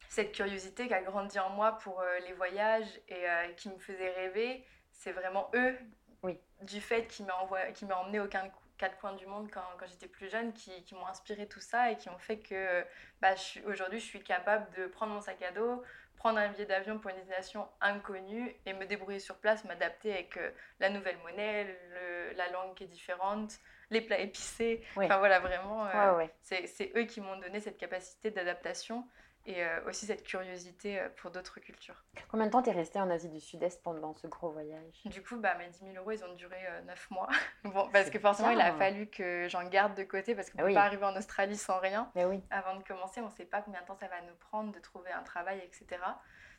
cette 0.10 0.32
curiosité 0.32 0.88
qui 0.88 0.94
a 0.94 1.02
grandi 1.02 1.40
en 1.40 1.50
moi 1.50 1.74
pour 1.80 2.02
euh, 2.02 2.20
les 2.20 2.34
voyages 2.34 3.00
et 3.08 3.30
euh, 3.30 3.48
qui 3.54 3.70
me 3.70 3.78
faisait 3.78 4.12
rêver, 4.12 4.66
c'est 4.92 5.12
vraiment 5.12 5.50
eux, 5.54 5.78
Oui. 6.24 6.40
du 6.62 6.82
fait 6.82 7.06
qu'ils 7.08 7.26
m'ont 7.26 7.96
emmené 7.96 8.20
aux 8.20 8.28
quatre 8.28 8.98
coins 9.00 9.14
du 9.14 9.26
monde 9.26 9.50
quand, 9.52 9.62
quand 9.80 9.86
j'étais 9.88 10.08
plus 10.08 10.30
jeune, 10.30 10.54
qui, 10.54 10.84
qui 10.84 10.96
m'ont 10.96 11.08
inspiré 11.08 11.48
tout 11.48 11.60
ça 11.60 11.92
et 11.92 11.98
qui 11.98 12.10
ont 12.10 12.18
fait 12.20 12.40
que 12.40 12.84
bah, 13.22 13.34
aujourd'hui 13.66 14.00
je 14.00 14.06
suis 14.06 14.24
capable 14.24 14.70
de 14.76 14.88
prendre 14.88 15.14
mon 15.14 15.22
sac 15.22 15.42
à 15.42 15.52
dos, 15.52 15.84
prendre 16.16 16.40
un 16.40 16.50
billet 16.50 16.66
d'avion 16.66 16.98
pour 16.98 17.12
une 17.12 17.18
destination 17.18 17.68
inconnue 17.80 18.56
et 18.66 18.74
me 18.74 18.86
débrouiller 18.86 19.20
sur 19.20 19.36
place, 19.38 19.64
m'adapter 19.66 20.12
avec 20.14 20.36
euh, 20.38 20.50
la 20.80 20.90
nouvelle 20.90 21.18
monnaie, 21.20 21.64
le- 21.66 22.34
la 22.36 22.50
langue 22.50 22.74
qui 22.76 22.86
est 22.86 22.88
différente, 22.88 23.60
les 23.92 24.02
plats 24.02 24.20
épicés. 24.20 24.84
Oui. 24.96 25.06
Enfin 25.06 25.20
voilà, 25.20 25.40
vraiment. 25.40 25.86
euh, 25.86 26.12
Ouais, 26.14 26.18
ouais. 26.26 26.34
c'est 26.42 26.66
c'est 26.68 26.92
eux 26.96 27.04
qui 27.04 27.22
m'ont 27.22 27.38
donné 27.38 27.60
cette 27.60 27.78
capacité 27.78 28.32
d'adaptation 28.32 29.08
et 29.48 29.64
euh, 29.64 29.80
aussi 29.88 30.06
cette 30.06 30.24
curiosité 30.24 31.00
euh, 31.00 31.10
pour 31.16 31.32
d'autres 31.32 31.60
cultures. 31.60 32.04
Combien 32.30 32.46
de 32.46 32.52
temps 32.52 32.62
t'es 32.62 32.72
resté 32.72 33.00
en 33.00 33.10
Asie 33.10 33.30
du 33.30 33.40
Sud-Est 33.40 33.82
pendant 33.82 34.14
ce 34.14 34.28
gros 34.28 34.52
voyage? 34.52 35.02
Du 35.06 35.24
coup, 35.24 35.38
bah, 35.38 35.56
mes 35.56 35.68
10 35.70 35.80
000 35.80 35.92
euros, 35.98 36.12
ils 36.12 36.24
ont 36.24 36.34
duré 36.36 36.58
9 36.86 37.12
mois. 37.12 37.30
bon, 37.64 37.90
parce 37.92 38.10
que 38.10 38.20
forcément, 38.20 38.52
il 38.52 38.62
a 38.62 38.74
fallu 38.74 39.08
que 39.08 39.48
j'en 39.50 39.64
garde 39.68 39.96
de 39.96 40.04
côté 40.04 40.36
parce 40.36 40.50
qu'on 40.50 40.60
Ah 40.60 40.62
ne 40.64 40.68
oui. 40.68 40.74
peut 40.74 40.80
pas 40.80 40.86
arriver 40.86 41.06
en 41.06 41.16
Australie 41.16 41.58
sans 41.58 41.80
rien. 41.80 42.12
Mais 42.16 42.26
oui, 42.26 42.44
Avant 42.52 42.76
de 42.76 42.84
commencer, 42.84 43.22
on 43.22 43.26
ne 43.26 43.32
sait 43.32 43.46
pas 43.46 43.62
combien 43.62 43.82
de 43.82 43.86
temps 43.88 43.96
ça 43.96 44.08
va 44.08 44.22
nous 44.22 44.36
prendre 44.36 44.72
de 44.72 44.80
trouver 44.80 45.12
un 45.12 45.24
travail, 45.24 45.60
etc. 45.64 45.86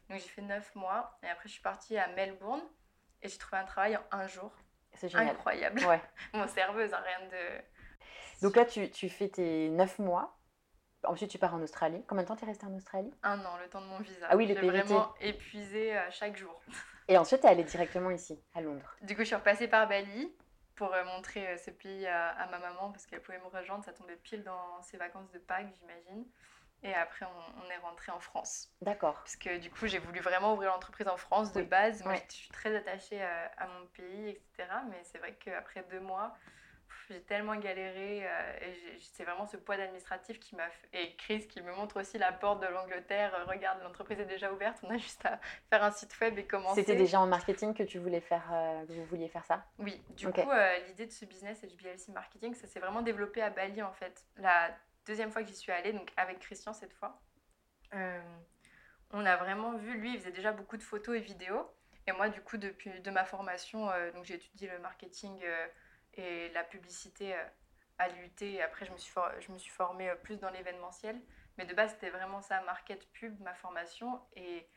Donc 0.09 0.19
j'ai 0.21 0.29
fait 0.29 0.43
9 0.43 0.75
mois 0.75 1.19
et 1.23 1.29
après 1.29 1.49
je 1.49 1.53
suis 1.53 1.63
partie 1.63 1.99
à 1.99 2.09
Melbourne 2.09 2.63
et 3.21 3.29
j'ai 3.29 3.37
trouvé 3.39 3.59
un 3.61 3.65
travail 3.67 3.97
en 3.97 4.01
un 4.13 4.27
jour. 4.27 4.51
c'est 4.95 5.11
génial. 5.11 5.29
Incroyable. 5.29 5.85
Ouais. 5.85 6.01
Mon 6.33 6.49
serveuse, 6.49 6.95
hein, 6.95 7.03
rien 7.05 7.29
de... 7.29 7.63
Donc 8.41 8.57
là, 8.57 8.65
tu, 8.65 8.91
tu 8.91 9.09
fais 9.11 9.29
tes 9.29 9.69
9 9.69 9.99
mois. 9.99 10.38
Ensuite, 11.05 11.31
tu 11.31 11.39
pars 11.39 11.55
en 11.55 11.63
Australie. 11.63 12.05
Combien 12.09 12.25
de 12.25 12.29
temps 12.29 12.37
t'es 12.37 12.47
resté 12.47 12.67
en 12.67 12.75
Australie? 12.75 13.13
Un 13.23 13.39
an, 13.45 13.57
le 13.63 13.69
temps 13.69 13.81
de 13.81 13.87
mon 13.87 13.99
visa. 14.01 14.27
Ah 14.29 14.37
oui, 14.37 14.47
le 14.47 14.55
J'ai 14.61 14.67
vraiment 14.69 15.15
épuisé 15.21 15.97
euh, 15.97 16.11
chaque 16.11 16.37
jour. 16.37 16.61
Et 17.09 17.17
ensuite, 17.17 17.41
t'es 17.41 17.49
allé 17.49 17.65
directement 17.65 18.11
ici, 18.11 18.39
à 18.55 18.61
Londres. 18.61 18.95
Du 19.03 19.15
coup, 19.15 19.23
je 19.23 19.27
suis 19.27 19.35
repassée 19.37 19.69
par 19.69 19.89
Bali 19.89 20.35
pour 20.75 20.93
euh, 20.93 21.05
montrer 21.05 21.49
euh, 21.49 21.57
ce 21.57 21.71
pays 21.71 22.07
à, 22.07 22.29
à 22.31 22.47
ma 22.49 22.59
maman 22.59 22.91
parce 22.91 23.07
qu'elle 23.07 23.23
pouvait 23.23 23.39
me 23.39 23.47
rejoindre. 23.47 23.85
Ça 23.85 23.93
tombait 23.93 24.17
pile 24.17 24.43
dans 24.43 24.83
ses 24.83 24.97
vacances 24.97 25.31
de 25.31 25.39
Pâques, 25.39 25.73
j'imagine. 25.79 26.27
Et 26.83 26.95
après, 26.95 27.27
on, 27.27 27.65
on 27.65 27.71
est 27.71 27.79
rentré 27.79 28.13
en 28.13 28.21
France. 28.21 28.69
D'accord. 28.83 29.15
Parce 29.15 29.37
que 29.37 29.59
du 29.59 29.71
coup, 29.71 29.87
j'ai 29.87 29.99
voulu 29.99 30.21
vraiment 30.21 30.53
ouvrir 30.53 30.71
l'entreprise 30.71 31.09
en 31.09 31.17
France 31.17 31.53
de 31.53 31.61
Oui. 31.63 31.67
base. 31.67 32.05
Moi, 32.05 32.15
je 32.29 32.35
suis 32.35 32.51
très 32.51 32.75
attachée 32.77 33.23
à, 33.23 33.51
à 33.57 33.67
mon 33.69 33.87
pays, 33.87 34.29
etc. 34.29 34.69
Mais 34.91 35.01
c'est 35.05 35.19
vrai 35.19 35.35
qu'après 35.35 35.85
deux 35.91 36.01
mois, 36.01 36.37
j'ai 37.09 37.23
tellement 37.23 37.57
galéré. 37.57 38.27
euh, 38.27 38.59
et 38.61 38.99
c'est 39.01 39.25
vraiment 39.25 39.47
ce 39.47 39.57
poids 39.57 39.77
administratif 39.77 40.39
qui 40.39 40.57
m'a 40.57 40.69
fait. 40.69 40.89
Et 40.93 41.17
Chris 41.17 41.47
qui 41.47 41.63
me 41.63 41.73
montre 41.73 42.01
aussi 42.01 42.19
la 42.19 42.33
porte 42.33 42.61
de 42.61 42.67
l'Angleterre. 42.67 43.35
Euh, 43.35 43.45
Regarde, 43.45 43.83
l'entreprise 43.83 44.21
est 44.21 44.27
déjà 44.27 44.53
ouverte. 44.53 44.79
On 44.83 44.91
a 44.91 44.99
juste 44.99 45.25
à 45.25 45.41
faire 45.71 45.83
un 45.83 45.91
site 45.91 46.19
web 46.21 46.39
et 46.39 46.47
commencer. 46.47 46.81
C'était 46.81 46.97
déjà 46.97 47.21
en 47.21 47.27
marketing 47.27 47.75
que 47.75 47.83
tu 47.83 47.99
voulais 47.99 48.21
faire, 48.21 48.49
euh, 48.53 48.87
que 48.87 48.93
vous 48.93 49.05
vouliez 49.07 49.29
faire 49.29 49.45
ça? 49.45 49.65
Oui, 49.79 50.03
du 50.11 50.29
coup, 50.31 50.51
l'idée 50.87 51.07
de 51.07 51.13
ce 51.13 51.25
business 51.25 51.63
HBLC 51.63 52.13
Marketing, 52.13 52.55
ça 52.55 52.67
s'est 52.67 52.81
vraiment 52.81 53.03
développé 53.03 53.43
à 53.43 53.51
Bali 53.51 53.83
en 53.83 53.93
fait. 53.93 54.25
La 54.37 54.71
deuxième 55.07 55.31
fois 55.31 55.43
que 55.43 55.49
j'y 55.49 55.57
suis 55.57 55.73
allée, 55.73 55.93
donc 55.93 56.11
avec 56.17 56.39
Christian 56.41 56.73
cette 56.73 56.93
fois, 56.93 57.21
on 59.13 59.25
a 59.25 59.37
vraiment 59.37 59.73
vu, 59.77 59.97
lui, 59.99 60.15
il 60.15 60.19
faisait 60.21 60.33
déjà 60.33 60.53
beaucoup 60.53 60.77
de 60.77 60.83
photos 60.83 61.17
et 61.17 61.21
vidéos. 61.21 61.67
Et 62.07 62.13
moi, 62.13 62.29
du 62.29 62.41
coup, 62.41 62.57
depuis 62.57 63.01
de 63.01 63.11
ma 63.11 63.25
formation, 63.25 63.87
donc 64.15 64.25
j'ai 64.25 64.35
étudié 64.35 64.69
le 64.69 64.79
marketing 64.79 65.41
et 66.15 66.49
la 66.51 66.65
publicité 66.65 67.35
euh, 67.35 67.45
à 67.99 68.09
l'UT. 68.09 68.31
Et 68.43 68.63
après, 68.63 68.87
je 68.87 68.93
me 68.93 68.97
suis, 68.99 69.11
for- 69.13 69.31
je 69.41 69.53
me 69.53 69.59
suis 69.59 69.71
formée 69.71 70.09
euh, 70.11 70.17
plus 70.17 70.39
dans 70.39 70.51
l'événementiel. 70.51 71.21
Mais 71.57 71.65
de 71.65 71.75
base, 71.75 71.93
c'était 71.93 72.11
vraiment 72.11 72.41
ça, 72.41 72.61
market 72.63 73.11
pub, 73.13 73.39
ma 73.41 73.55
formation. 73.55 74.21
Et 74.37 74.69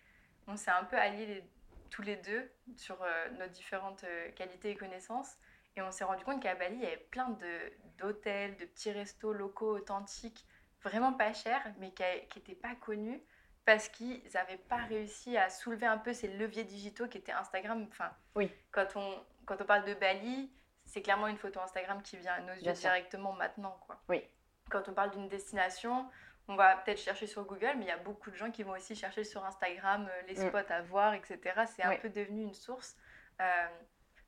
on 0.47 0.55
s'est 0.55 0.71
un 0.71 0.83
peu 0.83 0.97
alliés 0.97 1.25
les- 1.27 1.43
tous 1.89 2.01
les 2.01 2.15
deux 2.15 2.49
sur 2.77 3.01
euh, 3.03 3.29
nos 3.39 3.47
différentes 3.47 4.03
euh, 4.05 4.31
qualités 4.31 4.71
et 4.71 4.75
connaissances. 4.75 5.35
Et 5.75 5.81
on 5.81 5.91
s'est 5.91 6.03
rendu 6.03 6.23
compte 6.25 6.41
qu'à 6.41 6.55
Bali, 6.55 6.75
il 6.75 6.81
y 6.83 6.85
avait 6.87 6.97
plein 6.97 7.29
de- 7.29 7.71
d'hôtels, 7.97 8.55
de, 8.57 8.65
petits 8.65 8.91
restos 8.91 9.33
locaux 9.33 9.75
authentiques, 9.77 10.45
vraiment 10.83 11.13
pas 11.13 11.33
chers, 11.33 11.63
mais 11.79 11.91
qui 11.91 12.03
n'étaient 12.39 12.55
pas 12.55 12.75
connus 12.75 13.21
parce 13.65 13.87
qu'ils 13.89 14.21
n'avaient 14.33 14.57
pas 14.57 14.77
réussi 14.77 15.37
à 15.37 15.49
soulever 15.49 15.85
un 15.85 15.99
peu 15.99 16.13
ces 16.13 16.27
leviers 16.27 16.63
digitaux 16.63 17.07
qui 17.07 17.19
étaient 17.19 17.31
Instagram. 17.31 17.85
Enfin, 17.91 18.11
Oui. 18.35 18.51
quand, 18.71 18.95
on, 18.95 19.23
quand 19.45 19.61
on 19.61 19.65
parle 19.65 19.85
de 19.85 19.93
Bali, 19.93 20.51
c'est 20.91 21.01
clairement 21.01 21.27
une 21.27 21.37
photo 21.37 21.61
Instagram 21.61 22.01
qui 22.03 22.17
vient 22.17 22.33
à 22.33 22.41
nos 22.41 22.53
yeux 22.53 22.73
directement 22.73 23.31
maintenant. 23.31 23.77
Quoi. 23.87 23.97
Oui. 24.09 24.21
Quand 24.69 24.89
on 24.89 24.93
parle 24.93 25.11
d'une 25.11 25.29
destination, 25.29 26.05
on 26.49 26.55
va 26.55 26.75
peut-être 26.75 26.99
chercher 26.99 27.27
sur 27.27 27.45
Google, 27.45 27.73
mais 27.77 27.85
il 27.85 27.87
y 27.87 27.91
a 27.91 27.97
beaucoup 27.97 28.29
de 28.29 28.35
gens 28.35 28.51
qui 28.51 28.63
vont 28.63 28.73
aussi 28.73 28.93
chercher 28.95 29.23
sur 29.23 29.45
Instagram 29.45 30.09
euh, 30.11 30.21
les 30.27 30.33
Mm. 30.35 30.47
spots 30.49 30.69
à 30.73 30.81
voir, 30.81 31.13
etc. 31.13 31.39
C'est 31.65 31.83
un 31.83 31.95
peu 31.95 32.09
devenu 32.09 32.41
une 32.43 32.53
source. 32.53 32.97
euh, 33.39 33.67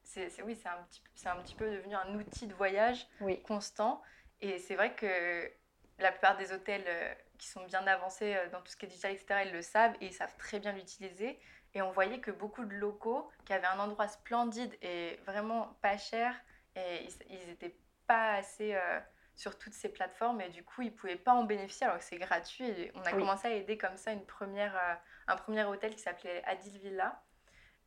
c'est, 0.03 0.41
oui, 0.43 0.55
c'est 0.55 0.69
un, 0.69 0.81
petit, 0.83 1.01
c'est 1.15 1.29
un 1.29 1.35
petit 1.37 1.55
peu 1.55 1.69
devenu 1.69 1.95
un 1.95 2.13
outil 2.15 2.47
de 2.47 2.53
voyage 2.53 3.07
Oui. 3.21 3.41
constant. 3.43 4.01
Et 4.41 4.57
c'est 4.59 4.75
vrai 4.75 4.93
que 4.95 5.51
la 5.99 6.11
plupart 6.11 6.35
des 6.37 6.51
hôtels 6.53 6.83
euh, 6.87 7.13
qui 7.37 7.47
sont 7.47 7.65
bien 7.65 7.85
avancés 7.87 8.37
dans 8.53 8.61
tout 8.61 8.71
ce 8.71 8.77
qui 8.77 8.85
est 8.85 8.89
digital, 8.89 9.11
etc., 9.11 9.41
ils 9.45 9.51
le 9.53 9.61
savent 9.61 9.95
et 10.01 10.07
ils 10.07 10.13
savent 10.13 10.35
très 10.37 10.59
bien 10.59 10.71
l'utiliser. 10.71 11.39
Et 11.73 11.81
on 11.81 11.91
voyait 11.91 12.19
que 12.19 12.31
beaucoup 12.31 12.65
de 12.65 12.73
locaux 12.75 13.29
qui 13.45 13.53
avaient 13.53 13.67
un 13.67 13.79
endroit 13.79 14.07
splendide 14.07 14.75
et 14.81 15.19
vraiment 15.25 15.75
pas 15.81 15.97
cher, 15.97 16.35
et 16.75 17.07
ils 17.29 17.47
n'étaient 17.47 17.75
pas 18.07 18.33
assez 18.35 18.75
euh, 18.75 18.99
sur 19.35 19.57
toutes 19.57 19.73
ces 19.73 19.89
plateformes 19.89 20.41
et 20.41 20.49
du 20.49 20.63
coup 20.63 20.81
ils 20.81 20.93
pouvaient 20.93 21.15
pas 21.15 21.33
en 21.33 21.43
bénéficier 21.43 21.85
alors 21.87 21.99
que 21.99 22.03
c'est 22.05 22.17
gratuit. 22.17 22.65
Et 22.67 22.91
on 22.95 23.01
a 23.01 23.11
Oui. 23.13 23.19
commencé 23.19 23.47
à 23.47 23.51
aider 23.51 23.77
comme 23.77 23.97
ça 23.97 24.11
une 24.11 24.25
première, 24.25 24.75
euh, 24.75 24.93
un 25.27 25.35
premier 25.35 25.63
hôtel 25.63 25.93
qui 25.95 26.01
s'appelait 26.01 26.43
Adil 26.45 26.77
Villa. 26.79 27.21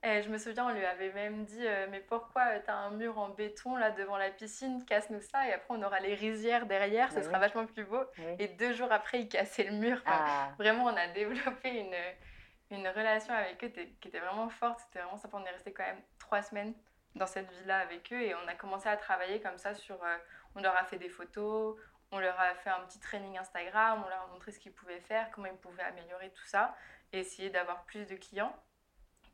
Et 0.02 0.22
je 0.22 0.28
me 0.28 0.36
souviens, 0.38 0.66
on 0.66 0.72
lui 0.72 0.84
avait 0.84 1.10
même 1.12 1.44
dit 1.46 1.66
euh, 1.66 1.86
Mais 1.90 2.00
pourquoi 2.00 2.60
tu 2.60 2.70
as 2.70 2.76
un 2.76 2.90
mur 2.90 3.18
en 3.18 3.30
béton 3.30 3.76
là 3.76 3.90
devant 3.90 4.16
la 4.18 4.30
piscine? 4.30 4.84
Casse-nous 4.84 5.22
ça 5.22 5.48
et 5.48 5.52
après 5.52 5.74
on 5.74 5.82
aura 5.82 5.98
les 6.00 6.14
rizières 6.14 6.66
derrière, 6.66 7.10
ce 7.12 7.22
sera 7.22 7.38
vachement 7.38 7.66
plus 7.66 7.84
beau. 7.84 8.04
Oui. 8.18 8.36
Et 8.38 8.48
deux 8.48 8.72
jours 8.74 8.92
après, 8.92 9.20
il 9.20 9.28
cassait 9.28 9.64
le 9.64 9.72
mur. 9.72 10.00
Enfin, 10.06 10.24
Ah, 10.26 10.52
Vraiment, 10.58 10.84
on 10.84 10.96
a 10.96 11.08
développé 11.08 11.70
une, 11.70 12.76
une 12.78 12.86
relation 12.88 13.32
avec 13.34 13.62
eux 13.64 13.68
qui 14.00 14.08
était 14.08 14.20
vraiment 14.20 14.48
forte. 14.50 14.80
C'était 14.80 15.00
vraiment 15.00 15.16
sympa. 15.16 15.38
On 15.38 15.44
est 15.46 15.50
resté 15.50 15.72
quand 15.72 15.84
même 15.84 16.02
trois 16.18 16.42
semaines 16.42 16.74
dans 17.16 17.26
cette 17.26 17.50
villa 17.50 17.78
avec 17.78 18.12
eux 18.12 18.20
et 18.20 18.34
on 18.34 18.48
a 18.48 18.54
commencé 18.54 18.88
à 18.88 18.96
travailler 18.96 19.40
comme 19.40 19.58
ça 19.58 19.74
sur. 19.74 20.02
euh, 20.02 20.16
on 20.54 20.62
leur 20.62 20.76
a 20.76 20.84
fait 20.84 20.98
des 20.98 21.10
photos, 21.10 21.76
on 22.10 22.18
leur 22.18 22.38
a 22.40 22.54
fait 22.54 22.70
un 22.70 22.80
petit 22.80 22.98
training 22.98 23.36
Instagram, 23.36 24.02
on 24.04 24.08
leur 24.08 24.22
a 24.22 24.26
montré 24.28 24.52
ce 24.52 24.58
qu'ils 24.58 24.72
pouvaient 24.72 25.00
faire, 25.00 25.30
comment 25.30 25.48
ils 25.48 25.56
pouvaient 25.58 25.82
améliorer 25.82 26.30
tout 26.30 26.46
ça 26.46 26.74
et 27.12 27.20
essayer 27.20 27.50
d'avoir 27.50 27.84
plus 27.84 28.06
de 28.06 28.16
clients. 28.16 28.54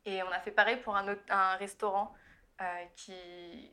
Et 0.05 0.21
on 0.23 0.31
a 0.31 0.39
fait 0.39 0.51
pareil 0.51 0.77
pour 0.77 0.95
un, 0.95 1.07
autre, 1.07 1.21
un 1.29 1.55
restaurant 1.55 2.13
euh, 2.61 2.85
qui, 2.95 3.71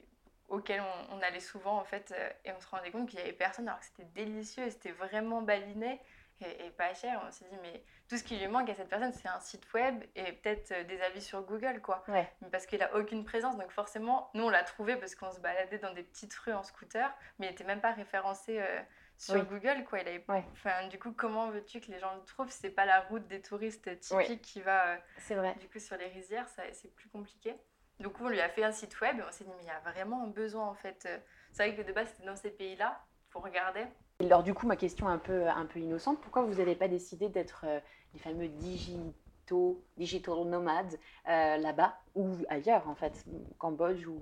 auquel 0.49 0.83
on, 1.11 1.21
allait 1.23 1.41
souvent 1.41 1.79
en 1.79 1.85
fait 1.85 2.13
euh, 2.17 2.31
et 2.45 2.53
on 2.53 2.61
se 2.61 2.69
rendait 2.69 2.91
compte 2.91 3.09
qu'il 3.09 3.19
y 3.19 3.23
avait 3.23 3.33
personne 3.33 3.69
alors 3.69 3.81
que 3.81 3.87
c'était 3.87 4.05
délicieux 4.05 4.69
c'était 4.71 4.93
vraiment 4.93 5.43
baliné 5.43 6.01
et, 6.43 6.67
et 6.67 6.71
pas 6.71 6.93
cher. 6.95 7.23
On 7.27 7.31
s'est 7.31 7.45
dit 7.51 7.57
mais 7.63 7.83
tout 8.09 8.17
ce 8.17 8.25
qui 8.25 8.37
lui 8.39 8.49
manque 8.49 8.69
à 8.71 8.75
cette 8.75 8.89
personne 8.89 9.13
c'est 9.13 9.29
un 9.29 9.41
site 9.41 9.73
web 9.73 10.03
et 10.17 10.33
peut-être 10.33 10.73
euh, 10.73 10.85
des 10.85 11.01
avis 11.03 11.21
sur 11.23 11.43
Google 11.43 11.81
quoi. 11.81 12.03
ouais. 12.09 12.29
Parce 12.53 12.67
qu'il 12.67 12.83
a 12.83 12.95
aucune 12.97 13.25
présence 13.25 13.57
donc 13.57 13.71
forcément 13.71 14.31
nous 14.35 14.45
on 14.45 14.51
l'a 14.51 14.63
trouvé 14.65 14.97
parce 14.97 15.15
qu'on 15.15 15.31
se 15.33 15.41
baladait 15.41 15.79
dans 15.79 15.93
des 15.93 16.03
petites 16.03 16.35
rues 16.35 16.53
en 16.53 16.63
scooter 16.63 17.13
mais 17.39 17.47
il 17.47 17.51
n'était 17.51 17.65
même 17.65 17.81
pas 17.81 17.93
référencé 17.93 18.61
euh, 18.61 18.81
sur 19.19 19.35
Oui. 19.35 19.43
Google 19.43 19.85
quoi. 19.85 20.01
Il 20.01 20.09
avait... 20.09 20.25
Ouais. 20.29 20.45
enfin, 20.53 20.89
du 20.89 20.99
coup 20.99 21.13
comment 21.13 21.51
veux-tu 21.51 21.81
que 21.81 21.91
les 21.91 21.99
gens 21.99 22.15
le 22.15 22.25
trouvent 22.25 22.51
C'est 22.51 22.71
pas 22.71 22.87
la 22.87 23.01
route 23.03 23.27
des 23.27 23.43
touristes 23.43 23.99
typique 24.01 24.29
Oui. 24.29 24.39
qui 24.41 24.61
va 24.63 24.95
euh, 24.95 24.97
vrai. 25.37 25.55
du 25.61 25.69
coup, 25.69 25.79
sur 25.79 25.97
les 25.99 26.07
rizières, 26.09 26.47
c'est 26.49 26.95
plus 26.95 27.09
compliqué. 27.11 27.55
Du 27.99 28.09
coup, 28.09 28.25
on 28.25 28.29
lui 28.31 28.41
a 28.41 28.49
fait 28.49 28.65
un 28.65 28.73
site 28.73 28.99
web 29.03 29.19
et 29.19 29.23
on 29.23 29.31
s'est 29.31 29.45
dit, 29.45 29.51
mais 29.59 29.65
il 29.65 29.67
y 29.67 29.71
a 29.71 29.81
vraiment 29.81 30.23
un 30.25 30.29
besoin 30.29 30.67
en 30.67 30.75
fait. 30.75 31.05
Euh, 31.05 31.19
C'est 31.53 31.69
vrai 31.69 31.77
que 31.77 31.87
de 31.87 31.93
base, 31.93 32.09
c'était 32.09 32.25
dans 32.25 32.35
ces 32.35 32.51
pays-là 32.51 32.99
qu'on 33.31 33.41
regardait. 33.41 33.87
Alors 34.21 34.43
du 34.43 34.53
coup, 34.53 34.67
ma 34.67 34.77
question 34.77 35.09
un 35.09 35.19
peu, 35.19 35.49
un 35.49 35.65
peu 35.67 35.81
innocente, 35.81 36.21
pourquoi 36.21 36.43
vous 36.43 36.55
n'avez 36.55 36.75
pas 36.75 36.89
décidé 36.89 37.29
d'être 37.29 37.65
euh, 37.67 37.81
les 38.13 38.21
fameux 38.21 38.49
digitaux, 38.49 39.83
digital 39.97 40.45
nomades 40.45 40.99
euh, 41.27 41.57
là-bas 41.57 41.99
ou 42.15 42.37
ailleurs 42.49 42.87
en 42.89 42.95
fait, 42.95 43.25
au 43.33 43.55
Cambodge 43.59 44.07
ou 44.07 44.21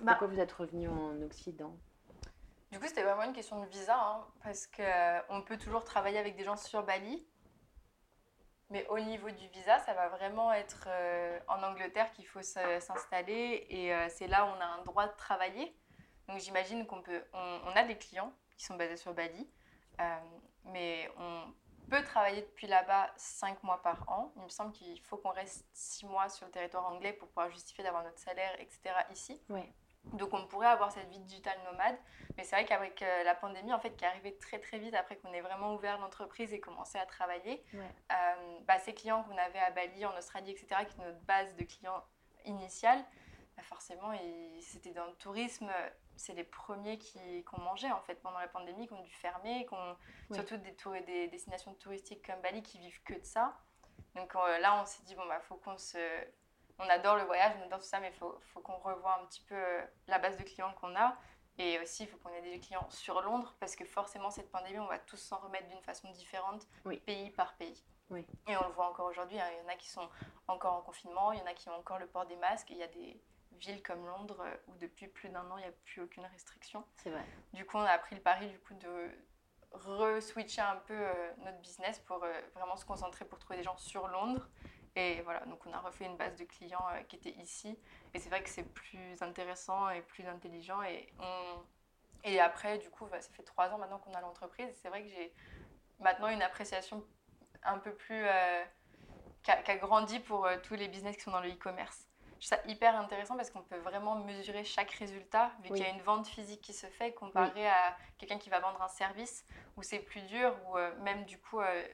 Bah. 0.00 0.12
pourquoi 0.12 0.28
vous 0.28 0.40
êtes 0.40 0.52
revenu 0.52 0.88
en 0.88 1.20
Occident? 1.22 1.76
Du 2.72 2.78
coup, 2.78 2.86
c'était 2.86 3.02
vraiment 3.02 3.24
une 3.24 3.32
question 3.32 3.60
de 3.60 3.66
visa, 3.66 3.96
hein, 4.00 4.24
parce 4.44 4.66
qu'on 4.68 5.42
peut 5.42 5.58
toujours 5.58 5.84
travailler 5.84 6.18
avec 6.18 6.36
des 6.36 6.44
gens 6.44 6.56
sur 6.56 6.82
Bali. 6.84 7.26
Mais 8.70 8.86
au 8.88 9.00
niveau 9.00 9.28
du 9.28 9.48
visa, 9.48 9.80
ça 9.80 9.92
va 9.94 10.08
vraiment 10.08 10.52
être 10.52 10.84
euh, 10.86 11.38
en 11.48 11.60
Angleterre 11.64 12.12
qu'il 12.12 12.26
faut 12.26 12.42
s'installer 12.42 13.66
et 13.68 13.92
euh, 13.92 14.06
c'est 14.08 14.28
là 14.28 14.46
où 14.46 14.48
on 14.56 14.60
a 14.60 14.64
un 14.80 14.84
droit 14.84 15.08
de 15.08 15.16
travailler. 15.16 15.76
Donc 16.28 16.38
j'imagine 16.38 16.86
qu'on 16.86 17.02
peut, 17.02 17.20
on, 17.34 17.58
on 17.66 17.76
a 17.76 17.82
des 17.82 17.96
clients 17.98 18.32
qui 18.60 18.66
sont 18.66 18.74
basés 18.76 18.98
sur 18.98 19.14
Bali, 19.14 19.48
euh, 20.00 20.18
mais 20.66 21.10
on 21.16 21.44
peut 21.88 22.02
travailler 22.04 22.42
depuis 22.42 22.66
là-bas 22.66 23.10
5 23.16 23.62
mois 23.62 23.80
par 23.80 24.06
an. 24.06 24.32
Il 24.36 24.42
me 24.42 24.48
semble 24.50 24.72
qu'il 24.72 25.00
faut 25.00 25.16
qu'on 25.16 25.30
reste 25.30 25.66
6 25.72 26.04
mois 26.04 26.28
sur 26.28 26.44
le 26.44 26.52
territoire 26.52 26.86
anglais 26.92 27.14
pour 27.14 27.28
pouvoir 27.28 27.50
justifier 27.50 27.82
d'avoir 27.82 28.04
notre 28.04 28.18
salaire, 28.18 28.54
etc. 28.60 28.80
ici. 29.12 29.42
Donc 30.12 30.34
on 30.34 30.46
pourrait 30.46 30.66
avoir 30.68 30.92
cette 30.92 31.08
vie 31.08 31.20
digitale 31.20 31.58
nomade, 31.64 31.96
mais 32.36 32.44
c'est 32.44 32.54
vrai 32.56 32.66
qu'avec 32.66 33.00
euh, 33.00 33.22
la 33.24 33.34
pandémie, 33.34 33.72
en 33.72 33.80
fait, 33.80 33.96
qui 33.96 34.04
est 34.04 34.08
arrivée 34.08 34.36
très 34.36 34.58
très 34.58 34.78
vite 34.78 34.94
après 34.94 35.16
qu'on 35.16 35.32
ait 35.32 35.40
vraiment 35.40 35.74
ouvert 35.74 35.98
l'entreprise 35.98 36.52
et 36.52 36.60
commencé 36.60 36.98
à 36.98 37.06
travailler, 37.06 37.64
Ouais. 37.72 37.80
euh, 38.12 38.58
bah, 38.66 38.78
ces 38.78 38.92
clients 38.92 39.22
qu'on 39.24 39.36
avait 39.38 39.58
à 39.58 39.70
Bali, 39.70 40.04
en 40.04 40.14
Australie, 40.18 40.50
etc., 40.50 40.84
qui 40.86 41.00
est 41.00 41.04
notre 41.04 41.20
base 41.20 41.54
de 41.56 41.64
clients 41.64 42.02
initiale, 42.44 43.02
bah, 43.56 43.62
forcément, 43.62 44.12
c'était 44.60 44.92
dans 44.92 45.06
le 45.06 45.14
tourisme, 45.14 45.70
c'est 46.16 46.34
les 46.34 46.44
premiers 46.44 46.98
qui, 46.98 47.44
qu'on 47.44 47.60
mangeait 47.60 47.90
en 47.90 48.00
fait 48.02 48.16
pendant 48.16 48.38
la 48.38 48.48
pandémie, 48.48 48.86
qui 48.86 48.92
ont 48.92 49.02
dû 49.02 49.10
fermer, 49.10 49.64
qu'on, 49.66 49.96
Oui. 50.30 50.36
surtout 50.36 50.56
des, 50.58 51.28
destinations 51.28 51.74
touristiques 51.74 52.26
comme 52.26 52.40
Bali 52.40 52.62
qui 52.62 52.78
vivent 52.78 53.02
que 53.04 53.14
de 53.14 53.24
ça. 53.24 53.56
Donc 54.14 54.34
euh, 54.36 54.58
là, 54.58 54.80
on 54.80 54.86
s'est 54.86 55.02
dit, 55.04 55.14
bon, 55.14 55.26
bah, 55.26 55.40
faut 55.40 55.56
qu'on 55.56 55.78
se. 55.78 55.98
On 56.78 56.88
adore 56.88 57.16
le 57.16 57.24
voyage, 57.24 57.52
on 57.60 57.66
adore 57.66 57.80
tout 57.80 57.84
ça, 57.86 58.00
mais 58.00 58.08
il 58.08 58.14
faut, 58.14 58.38
faut 58.54 58.60
qu'on 58.60 58.78
revoie 58.78 59.20
un 59.20 59.26
petit 59.26 59.42
peu 59.42 59.54
euh, 59.54 59.84
la 60.06 60.18
base 60.18 60.36
de 60.38 60.42
clients 60.42 60.72
qu'on 60.80 60.96
a. 60.96 61.16
Et 61.58 61.78
aussi, 61.80 62.04
il 62.04 62.08
faut 62.08 62.16
qu'on 62.18 62.30
ait 62.32 62.40
des 62.40 62.58
clients 62.58 62.88
sur 62.88 63.20
Londres, 63.20 63.54
parce 63.60 63.76
que 63.76 63.84
forcément, 63.84 64.30
cette 64.30 64.50
pandémie, 64.50 64.78
on 64.78 64.86
va 64.86 64.98
tous 64.98 65.18
s'en 65.18 65.36
remettre 65.38 65.68
d'une 65.68 65.82
façon 65.82 66.10
différente, 66.10 66.66
Oui. 66.86 66.96
pays 67.00 67.30
par 67.30 67.54
pays. 67.56 67.84
Oui. 68.08 68.26
Et 68.48 68.56
on 68.56 68.66
le 68.66 68.72
voit 68.72 68.88
encore 68.88 69.06
aujourd'hui, 69.06 69.38
hein, 69.38 69.46
il 69.52 69.58
y 69.58 69.66
en 69.66 69.68
a 69.68 69.76
qui 69.76 69.90
sont 69.90 70.08
encore 70.48 70.72
en 70.72 70.80
confinement, 70.80 71.32
il 71.32 71.38
y 71.38 71.42
en 71.42 71.46
a 71.46 71.52
qui 71.52 71.68
ont 71.68 71.74
encore 71.74 71.98
le 71.98 72.06
port 72.06 72.24
des 72.24 72.36
masques, 72.36 72.70
et 72.70 72.74
il 72.74 72.80
y 72.80 72.82
a 72.82 72.88
des 72.88 73.20
villes 73.60 73.82
comme 73.82 74.04
Londres 74.06 74.42
euh, 74.44 74.56
où 74.68 74.76
depuis 74.76 75.06
plus 75.06 75.28
d'un 75.28 75.48
an, 75.50 75.58
il 75.58 75.62
n'y 75.62 75.68
a 75.68 75.72
plus 75.84 76.02
aucune 76.02 76.24
restriction. 76.26 76.84
C'est 76.96 77.10
vrai. 77.10 77.24
Du 77.52 77.64
coup, 77.64 77.76
on 77.76 77.82
a 77.82 77.98
pris 77.98 78.16
le 78.16 78.22
pari 78.22 78.48
du 78.48 78.58
coup 78.58 78.74
de 78.74 79.10
re-switcher 79.72 80.62
un 80.62 80.76
peu 80.76 80.94
euh, 80.94 81.32
notre 81.38 81.58
business 81.58 81.98
pour 82.00 82.22
euh, 82.24 82.40
vraiment 82.54 82.76
se 82.76 82.84
concentrer 82.84 83.24
pour 83.24 83.38
trouver 83.38 83.58
des 83.58 83.62
gens 83.62 83.76
sur 83.76 84.08
Londres. 84.08 84.48
Et 84.96 85.20
voilà, 85.22 85.40
donc 85.46 85.64
on 85.66 85.72
a 85.72 85.78
refait 85.78 86.04
une 86.04 86.16
base 86.16 86.36
de 86.36 86.44
clients 86.44 86.84
euh, 86.92 87.02
qui 87.02 87.16
était 87.16 87.34
ici. 87.40 87.78
Et 88.12 88.18
c'est 88.18 88.28
vrai 88.28 88.42
que 88.42 88.48
c'est 88.48 88.64
plus 88.64 89.22
intéressant 89.22 89.88
et 89.90 90.02
plus 90.02 90.26
intelligent. 90.26 90.82
Et, 90.82 91.12
on... 91.20 91.62
et 92.24 92.40
après, 92.40 92.78
du 92.78 92.90
coup, 92.90 93.06
bah, 93.06 93.20
ça 93.20 93.30
fait 93.32 93.44
trois 93.44 93.68
ans 93.70 93.78
maintenant 93.78 93.98
qu'on 93.98 94.14
a 94.14 94.20
l'entreprise. 94.20 94.68
C'est 94.82 94.88
vrai 94.88 95.04
que 95.04 95.08
j'ai 95.08 95.32
maintenant 96.00 96.28
une 96.28 96.42
appréciation 96.42 97.04
un 97.62 97.78
peu 97.78 97.94
plus... 97.94 98.26
qui 99.42 99.50
a, 99.52 99.76
grandi 99.76 100.18
pour 100.18 100.46
euh, 100.46 100.56
tous 100.62 100.74
les 100.74 100.88
business 100.88 101.16
qui 101.16 101.22
sont 101.22 101.30
dans 101.30 101.40
le 101.40 101.50
e-commerce. 101.50 102.09
Je 102.40 102.46
trouve 102.46 102.58
ça 102.58 102.70
hyper 102.70 102.96
intéressant 102.96 103.36
parce 103.36 103.50
qu'on 103.50 103.62
peut 103.62 103.78
vraiment 103.78 104.16
mesurer 104.16 104.64
chaque 104.64 104.90
résultat, 104.92 105.52
vu 105.62 105.70
Oui. 105.70 105.78
qu'il 105.78 105.86
y 105.86 105.90
a 105.90 105.92
une 105.92 106.00
vente 106.02 106.26
physique 106.26 106.62
qui 106.62 106.72
se 106.72 106.86
fait, 106.86 107.12
comparé 107.12 107.68
à 107.68 107.96
quelqu'un 108.18 108.38
qui 108.38 108.48
va 108.48 108.60
vendre 108.60 108.80
un 108.80 108.88
service 108.88 109.44
où 109.76 109.82
c'est 109.82 109.98
plus 109.98 110.22
dur, 110.22 110.56
où 110.66 110.78
euh, 110.78 110.94
même 111.00 111.24
du 111.26 111.38
coup, 111.38 111.60
euh, 111.60 111.86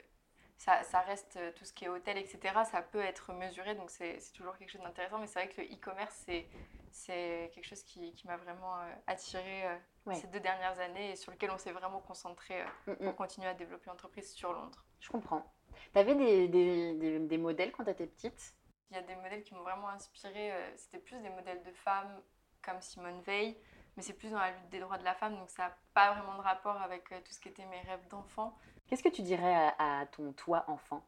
ça, 0.57 0.83
ça 0.85 1.01
reste 1.01 1.37
euh, 1.37 1.51
tout 1.57 1.65
ce 1.65 1.73
qui 1.73 1.85
est 1.85 1.89
hôtel, 1.89 2.17
etc. 2.17 2.55
Ça 2.71 2.81
peut 2.81 3.01
être 3.03 3.33
mesuré, 3.33 3.75
donc 3.75 3.91
c'est 3.91 4.19
toujours 4.35 4.57
quelque 4.57 4.71
chose 4.71 4.83
d'intéressant. 4.83 5.19
Mais 5.19 5.27
c'est 5.27 5.41
vrai 5.45 5.49
que 5.49 5.61
le 5.61 5.67
e-commerce, 5.67 6.23
c'est 6.27 6.47
c'est 6.93 7.51
quelque 7.53 7.67
chose 7.67 7.83
qui, 7.83 8.15
qui 8.15 8.27
m'a 8.27 8.37
vraiment 8.39 8.75
attiré 9.07 9.65
Ouais. 10.07 10.15
ces 10.15 10.29
deux 10.29 10.39
dernières 10.41 10.79
années 10.79 11.11
et 11.11 11.17
sur 11.17 11.33
lequel 11.33 11.51
on 11.51 11.59
s'est 11.59 11.73
vraiment 11.73 11.99
concentré 12.01 12.65
Mm, 12.87 12.93
mm. 12.93 12.97
pour 12.99 13.17
continuer 13.17 13.49
à 13.49 13.55
développer 13.55 13.91
l'entreprise 13.91 14.33
sur 14.33 14.53
Londres. 14.53 14.85
Je 15.01 15.11
comprends. 15.11 15.45
Tu 15.93 15.99
avais 15.99 16.15
des, 16.15 16.47
des, 16.49 16.95
des- 16.95 17.19
des 17.19 17.39
modèles 17.39 17.73
quand 17.73 17.83
tu 17.85 17.91
étais 17.91 18.07
petite? 18.07 18.55
Il 18.91 18.97
y 18.97 18.99
a 18.99 19.03
des 19.03 19.17
modèles 19.17 19.43
qui 19.43 19.55
m'ont 19.55 19.63
vraiment 19.63 19.89
inspiré. 19.89 20.53
euh, 20.53 20.77
C'était 20.77 20.99
plus 20.99 21.19
des 21.21 21.31
modèles 21.31 21.63
de 21.63 21.73
femmes 21.73 22.23
comme 22.63 22.81
Simone 22.81 23.21
Veil, 23.23 23.57
mais 23.97 24.03
c'est 24.03 24.13
plus 24.13 24.31
dans 24.31 24.39
la 24.39 24.51
lutte 24.51 24.69
des 24.69 24.81
droits 24.81 24.99
de 24.99 25.05
la 25.05 25.15
femme, 25.15 25.37
donc 25.37 25.49
ça 25.51 25.69
n'a 25.69 25.77
pas 25.95 26.13
vraiment 26.13 26.37
de 26.37 26.43
rapport 26.43 26.81
avec 26.83 27.11
euh, 27.13 27.21
tout 27.21 27.33
ce 27.33 27.41
qui 27.41 27.49
était 27.49 27.65
mes 27.67 27.81
rêves 27.83 28.07
d'enfant. 28.09 28.59
Qu'est-ce 28.87 29.03
que 29.03 29.09
tu 29.09 29.23
dirais 29.23 29.55
à, 29.79 30.01
à 30.01 30.07
ton 30.07 30.33
toi 30.33 30.65
enfant? 30.69 31.05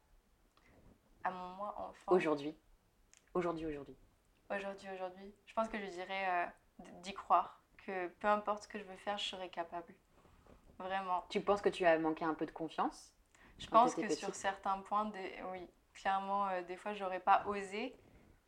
À 1.25 1.31
mon 1.31 1.49
moi 1.57 1.75
enfant? 1.79 2.13
aujourd'hui 2.13 2.57
Aujourd'hui, 3.35 3.67
aujourd'hui. 3.67 3.97
Aujourd'hui, 4.51 4.89
aujourd'hui. 4.95 5.35
Je 5.47 5.55
pense 5.55 5.69
que 5.69 5.79
je 5.79 5.87
dirais 5.87 6.29
euh, 6.29 6.47
d'y 7.03 7.13
croire, 7.13 7.61
que 7.85 8.09
peu 8.09 8.29
importe 8.29 8.63
ce 8.63 8.69
que 8.69 8.79
je 8.79 8.85
veux 8.85 8.97
faire, 8.97 9.19
je 9.19 9.29
serai 9.29 9.49
capable. 9.51 9.95
Vraiment. 10.79 11.25
Tu 11.29 11.41
penses 11.41 11.61
que 11.61 11.69
tu 11.69 11.85
as 11.85 11.99
manqué 11.99 12.25
un 12.25 12.35
peu 12.35 12.47
de 12.47 12.53
confiance? 12.53 13.13
Je 13.59 13.67
pense 13.67 13.95
que 13.97 14.09
sur 14.15 14.35
certains 14.35 14.81
points, 14.83 15.07
des... 15.07 15.43
oui, 15.51 15.69
clairement, 16.01 16.49
euh, 16.49 16.63
des 16.63 16.77
fois, 16.77 16.95
j'aurais 16.95 17.21
pas 17.21 17.45
osé, 17.47 17.95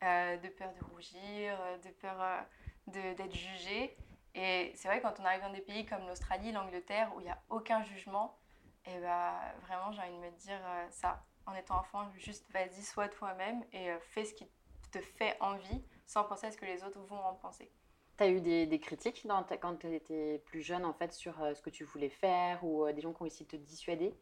euh, 0.03 0.37
de 0.37 0.47
peur 0.49 0.71
de 0.73 0.83
rougir, 0.93 1.57
euh, 1.61 1.77
de 1.77 1.89
peur 1.89 2.15
euh, 2.21 3.13
d'être 3.13 3.35
jugée. 3.35 3.95
Et 4.33 4.71
c'est 4.75 4.87
vrai, 4.87 5.01
quand 5.01 5.19
on 5.19 5.25
arrive 5.25 5.41
dans 5.41 5.51
des 5.51 5.61
pays 5.61 5.85
comme 5.85 6.07
l'Australie, 6.07 6.51
l'Angleterre, 6.51 7.11
où 7.15 7.19
il 7.19 7.23
n'y 7.25 7.29
a 7.29 7.41
aucun 7.49 7.83
jugement, 7.83 8.37
et 8.85 8.97
bah, 8.99 9.39
vraiment, 9.67 9.91
j'ai 9.91 10.01
envie 10.01 10.11
de 10.11 10.21
me 10.21 10.31
dire 10.31 10.59
ça. 10.89 11.23
En 11.47 11.55
étant 11.55 11.79
enfant, 11.79 12.07
juste 12.17 12.49
vas-y, 12.51 12.81
sois 12.83 13.09
toi-même 13.09 13.63
et 13.73 13.89
fais 14.11 14.25
ce 14.25 14.33
qui 14.33 14.47
te 14.91 14.99
fait 14.99 15.35
envie, 15.41 15.83
sans 16.05 16.23
penser 16.23 16.47
à 16.47 16.51
ce 16.51 16.57
que 16.57 16.65
les 16.65 16.83
autres 16.83 16.99
vont 16.99 17.19
en 17.19 17.33
penser. 17.33 17.71
Tu 18.17 18.23
as 18.23 18.27
eu 18.29 18.41
des, 18.41 18.67
des 18.67 18.79
critiques 18.79 19.25
dans 19.25 19.41
ta- 19.43 19.57
quand 19.57 19.75
tu 19.75 19.93
étais 19.93 20.39
plus 20.45 20.61
jeune 20.61 20.85
en 20.85 20.93
fait 20.93 21.11
sur 21.13 21.35
ce 21.55 21.61
que 21.61 21.71
tu 21.71 21.83
voulais 21.83 22.09
faire 22.09 22.63
ou 22.63 22.89
des 22.91 23.01
gens 23.01 23.11
qui 23.11 23.21
ont 23.23 23.25
essayé 23.25 23.45
de 23.45 23.51
te 23.51 23.55
dissuader, 23.55 24.13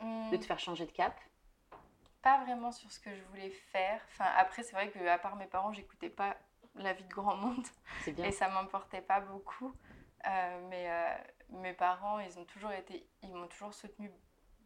Hmm. 0.00 0.30
de 0.30 0.36
te 0.36 0.44
faire 0.44 0.58
changer 0.58 0.86
de 0.86 0.92
cap? 0.92 1.14
Pas 2.22 2.42
vraiment 2.44 2.72
sur 2.72 2.90
ce 2.90 3.00
que 3.00 3.14
je 3.14 3.22
voulais 3.24 3.50
faire. 3.50 4.00
Enfin, 4.10 4.26
après, 4.36 4.62
c'est 4.62 4.72
vrai 4.72 4.90
que 4.90 5.06
à 5.06 5.18
part 5.18 5.36
mes 5.36 5.46
parents, 5.46 5.72
j'écoutais 5.72 6.10
pas 6.10 6.36
la 6.74 6.92
vie 6.92 7.04
de 7.04 7.12
grand 7.12 7.36
monde 7.36 7.64
bien. 8.06 8.24
et 8.24 8.32
ça 8.32 8.48
m'importait 8.48 9.02
pas 9.02 9.20
beaucoup. 9.20 9.72
Euh, 10.26 10.68
mais 10.68 10.90
euh, 10.90 11.14
mes 11.60 11.72
parents, 11.72 12.18
ils 12.20 12.38
ont 12.38 12.44
toujours 12.44 12.72
été, 12.72 13.06
ils 13.22 13.32
m'ont 13.32 13.46
toujours 13.46 13.72
soutenu 13.72 14.10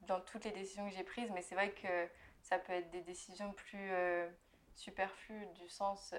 dans 0.02 0.20
toutes 0.20 0.44
les 0.44 0.52
décisions 0.52 0.88
que 0.88 0.94
j'ai 0.94 1.04
prises. 1.04 1.30
Mais 1.32 1.42
c'est 1.42 1.54
vrai 1.54 1.72
que 1.72 2.08
ça 2.42 2.58
peut 2.58 2.72
être 2.72 2.90
des 2.90 3.02
décisions 3.02 3.52
plus 3.52 3.90
euh, 3.92 4.28
superflues 4.74 5.46
du 5.54 5.68
sens. 5.68 6.14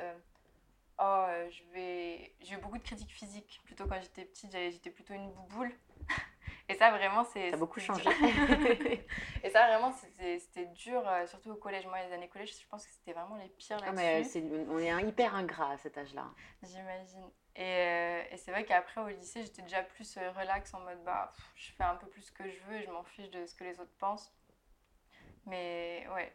oh, 0.99 1.25
je 1.49 1.63
vais. 1.73 2.35
J'ai 2.41 2.55
eu 2.55 2.57
beaucoup 2.57 2.77
de 2.77 2.83
critiques 2.83 3.11
physiques. 3.11 3.61
Plutôt 3.65 3.87
quand 3.87 3.99
j'étais 4.01 4.25
petite, 4.25 4.51
j'étais 4.51 4.91
plutôt 4.91 5.13
une 5.13 5.31
bouboule. 5.31 5.73
Et 6.69 6.75
ça, 6.75 6.91
vraiment, 6.91 7.25
c'est. 7.25 7.49
Ça 7.49 7.55
a 7.55 7.59
beaucoup 7.59 7.79
changé. 7.81 8.09
Et 9.43 9.49
ça, 9.49 9.67
vraiment, 9.67 9.91
c'était 9.91 10.65
dur, 10.67 11.05
euh, 11.07 11.27
surtout 11.27 11.51
au 11.51 11.55
collège. 11.55 11.85
Moi, 11.87 12.01
les 12.05 12.13
années 12.13 12.29
collège, 12.29 12.57
je 12.57 12.65
pense 12.67 12.85
que 12.87 12.93
c'était 12.93 13.11
vraiment 13.11 13.35
les 13.35 13.49
pires 13.49 13.77
Ah, 13.85 13.91
mais, 13.91 14.19
là-dessus. 14.19 14.43
on 14.69 14.79
est 14.79 15.03
hyper 15.03 15.35
ingrat 15.35 15.71
à 15.71 15.77
cet 15.77 15.97
âge-là. 15.97 16.25
J'imagine. 16.61 17.29
Et, 17.55 17.61
euh, 17.63 18.23
et 18.31 18.37
c'est 18.37 18.51
vrai 18.51 18.63
qu'après, 18.63 19.01
au 19.01 19.09
lycée, 19.09 19.43
j'étais 19.43 19.61
déjà 19.61 19.83
plus 19.83 20.15
euh, 20.17 20.31
relax 20.31 20.73
en 20.73 20.79
mode 20.79 21.03
bah, 21.03 21.31
pff, 21.35 21.51
je 21.55 21.71
fais 21.73 21.83
un 21.83 21.95
peu 21.95 22.07
plus 22.07 22.21
ce 22.21 22.31
que 22.31 22.49
je 22.49 22.59
veux 22.63 22.75
et 22.77 22.83
je 22.83 22.89
m'en 22.91 23.03
fiche 23.03 23.29
de 23.29 23.45
ce 23.45 23.53
que 23.55 23.65
les 23.65 23.79
autres 23.81 23.93
pensent. 23.99 24.33
Mais 25.45 26.07
ouais, 26.15 26.33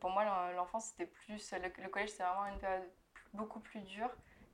pour 0.00 0.10
moi, 0.10 0.24
l'en- 0.24 0.52
l'enfance, 0.52 0.86
c'était 0.86 1.06
plus. 1.06 1.52
Le, 1.52 1.70
le 1.82 1.88
collège, 1.88 2.10
c'est 2.10 2.22
vraiment 2.22 2.46
une 2.46 2.58
période 2.58 2.88
beaucoup 3.32 3.60
plus 3.60 3.80
dure. 3.80 4.10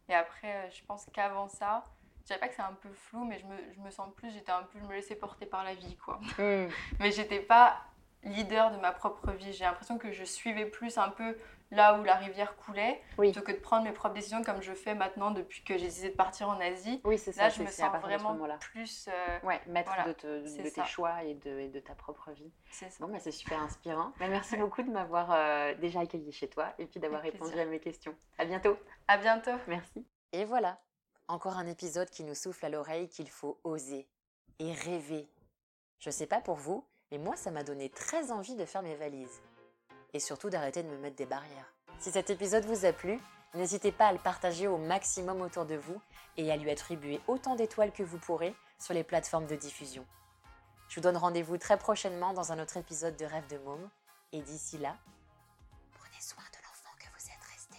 Et 0.09 0.14
après, 0.14 0.70
je 0.70 0.83
pense 0.85 1.06
qu'avant 1.12 1.48
ça, 1.48 1.87
je 2.20 2.26
dirais 2.26 2.38
pas 2.38 2.48
que 2.48 2.54
c'est 2.54 2.62
un 2.62 2.74
peu 2.74 2.90
flou, 2.92 3.24
mais 3.24 3.38
je 3.38 3.46
me, 3.46 3.56
je 3.72 3.80
me 3.80 3.90
sens 3.90 4.12
plus, 4.14 4.30
j'étais 4.33 4.52
un 4.52 4.62
peu, 4.62 4.78
je 4.80 4.85
me 4.87 4.92
laissais 4.94 5.16
porter 5.16 5.46
par 5.46 5.64
la 5.64 5.74
vie, 5.74 5.96
quoi. 5.96 6.20
Mais 7.00 7.11
j'étais 7.12 7.40
pas 7.40 7.76
leader 8.22 8.70
de 8.70 8.76
ma 8.76 8.92
propre 8.92 9.30
vie. 9.33 9.52
J'ai 9.54 9.64
l'impression 9.64 9.96
que 9.96 10.12
je 10.12 10.24
suivais 10.24 10.66
plus 10.66 10.98
un 10.98 11.09
peu 11.09 11.38
là 11.70 11.98
où 11.98 12.02
la 12.04 12.16
rivière 12.16 12.54
coulait, 12.56 13.00
Oui. 13.16 13.30
plutôt 13.33 13.46
que 13.46 13.52
de 13.52 13.56
prendre 13.61 13.85
mes 13.85 13.92
propres 13.92 14.14
décisions 14.16 14.42
comme 14.42 14.61
je 14.61 14.72
fais 14.74 14.94
maintenant 14.94 15.30
depuis 15.30 15.62
que 15.62 15.78
j'ai 15.78 15.87
décidé 15.87 16.11
de 16.11 16.16
partir 16.16 16.48
en 16.50 16.61
Asie. 16.61 17.00
Oui, 17.04 17.16
c'est 17.16 17.33
ça. 17.33 17.44
Là, 17.44 17.48
je 17.48 17.62
me 17.62 17.68
sens 17.68 17.96
vraiment 18.02 18.37
plus. 18.59 19.09
euh, 19.09 19.38
Ouais, 19.44 19.61
maître 19.68 19.90
Voilà, 19.94 20.09
de, 20.09 20.12
te- 20.12 20.46
ça. 20.46 20.83
tes 20.83 20.88
choix 20.88 21.22
et 21.24 21.35
de, 21.35 21.61
et 21.61 21.68
de 21.68 21.78
ta 21.80 21.94
propre 21.94 22.30
vie. 22.33 22.52
c'est 22.70 22.90
ça. 22.90 23.02
Bon, 23.06 23.11
bah, 23.11 23.20
c'est 23.20 23.30
super 23.30 23.61
inspirant. 23.62 24.12
Bah, 24.18 24.26
merci 24.28 24.56
beaucoup 24.56 24.83
de 24.83 24.90
m'avoir 24.90 25.30
euh, 25.33 25.74
déjà 25.76 26.00
accueilli 26.00 26.33
chez 26.33 26.48
toi 26.50 26.74
et 26.78 26.87
puis 26.87 26.98
d'avoir 27.00 27.22
répondu 27.22 27.52
plaisir. 27.52 27.66
à 27.66 27.70
mes 27.70 27.78
questions. 27.80 28.14
À 28.37 28.44
bientôt. 28.44 28.76
À 29.09 29.16
bientôt. 29.16 29.56
Merci. 29.68 30.04
Et 30.33 30.44
voilà, 30.44 30.78
encore 31.30 31.58
un 31.58 31.68
épisode 31.68 32.10
qui 32.10 32.24
nous 32.24 32.34
souffle 32.34 32.66
à 32.66 32.68
l'oreille 32.68 33.08
qu'il 33.08 33.30
faut 33.30 33.56
oser 33.62 34.08
et 34.58 34.72
rêver. 34.72 35.28
Je 36.00 36.10
sais 36.10 36.26
pas 36.26 36.40
pour 36.40 36.56
vous, 36.56 36.84
mais 37.12 37.18
moi 37.18 37.36
ça 37.36 37.52
m'a 37.52 37.62
donné 37.62 37.88
très 37.88 38.32
envie 38.32 38.56
de 38.56 38.64
faire 38.64 38.82
mes 38.82 38.96
valises. 38.96 39.40
Et 40.12 40.18
surtout 40.18 40.50
d'arrêter 40.50 40.82
de 40.82 40.88
me 40.88 40.98
mettre 40.98 41.14
des 41.14 41.26
barrières. 41.26 41.72
Si 42.00 42.10
cet 42.10 42.30
épisode 42.30 42.64
vous 42.64 42.84
a 42.84 42.92
plu, 42.92 43.20
n'hésitez 43.54 43.92
pas 43.92 44.08
à 44.08 44.12
le 44.12 44.18
partager 44.18 44.66
au 44.66 44.76
maximum 44.76 45.40
autour 45.40 45.66
de 45.66 45.76
vous 45.76 46.02
et 46.36 46.50
à 46.50 46.56
lui 46.56 46.68
attribuer 46.68 47.20
autant 47.28 47.54
d'étoiles 47.54 47.92
que 47.92 48.02
vous 48.02 48.18
pourrez 48.18 48.52
sur 48.80 48.94
les 48.94 49.04
plateformes 49.04 49.46
de 49.46 49.54
diffusion. 49.54 50.04
Je 50.88 50.96
vous 50.96 51.00
donne 51.00 51.16
rendez-vous 51.16 51.58
très 51.58 51.78
prochainement 51.78 52.32
dans 52.32 52.50
un 52.50 52.58
autre 52.58 52.76
épisode 52.76 53.16
de 53.16 53.24
Rêve 53.24 53.46
de 53.46 53.58
Môme. 53.58 53.88
Et 54.32 54.42
d'ici 54.42 54.78
là, 54.78 54.96
prenez 55.92 56.20
soin 56.20 56.42
de 56.52 56.58
l'enfant 56.64 56.90
que 56.98 57.06
vous 57.06 57.30
êtes 57.30 57.52
resté. 57.52 57.78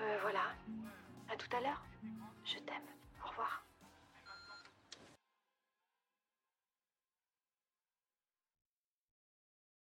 Euh, 0.00 0.18
voilà. 0.22 0.52
À 1.34 1.36
tout 1.36 1.56
à 1.56 1.60
l'heure. 1.60 1.82
Je 2.44 2.58
t'aime. 2.60 2.93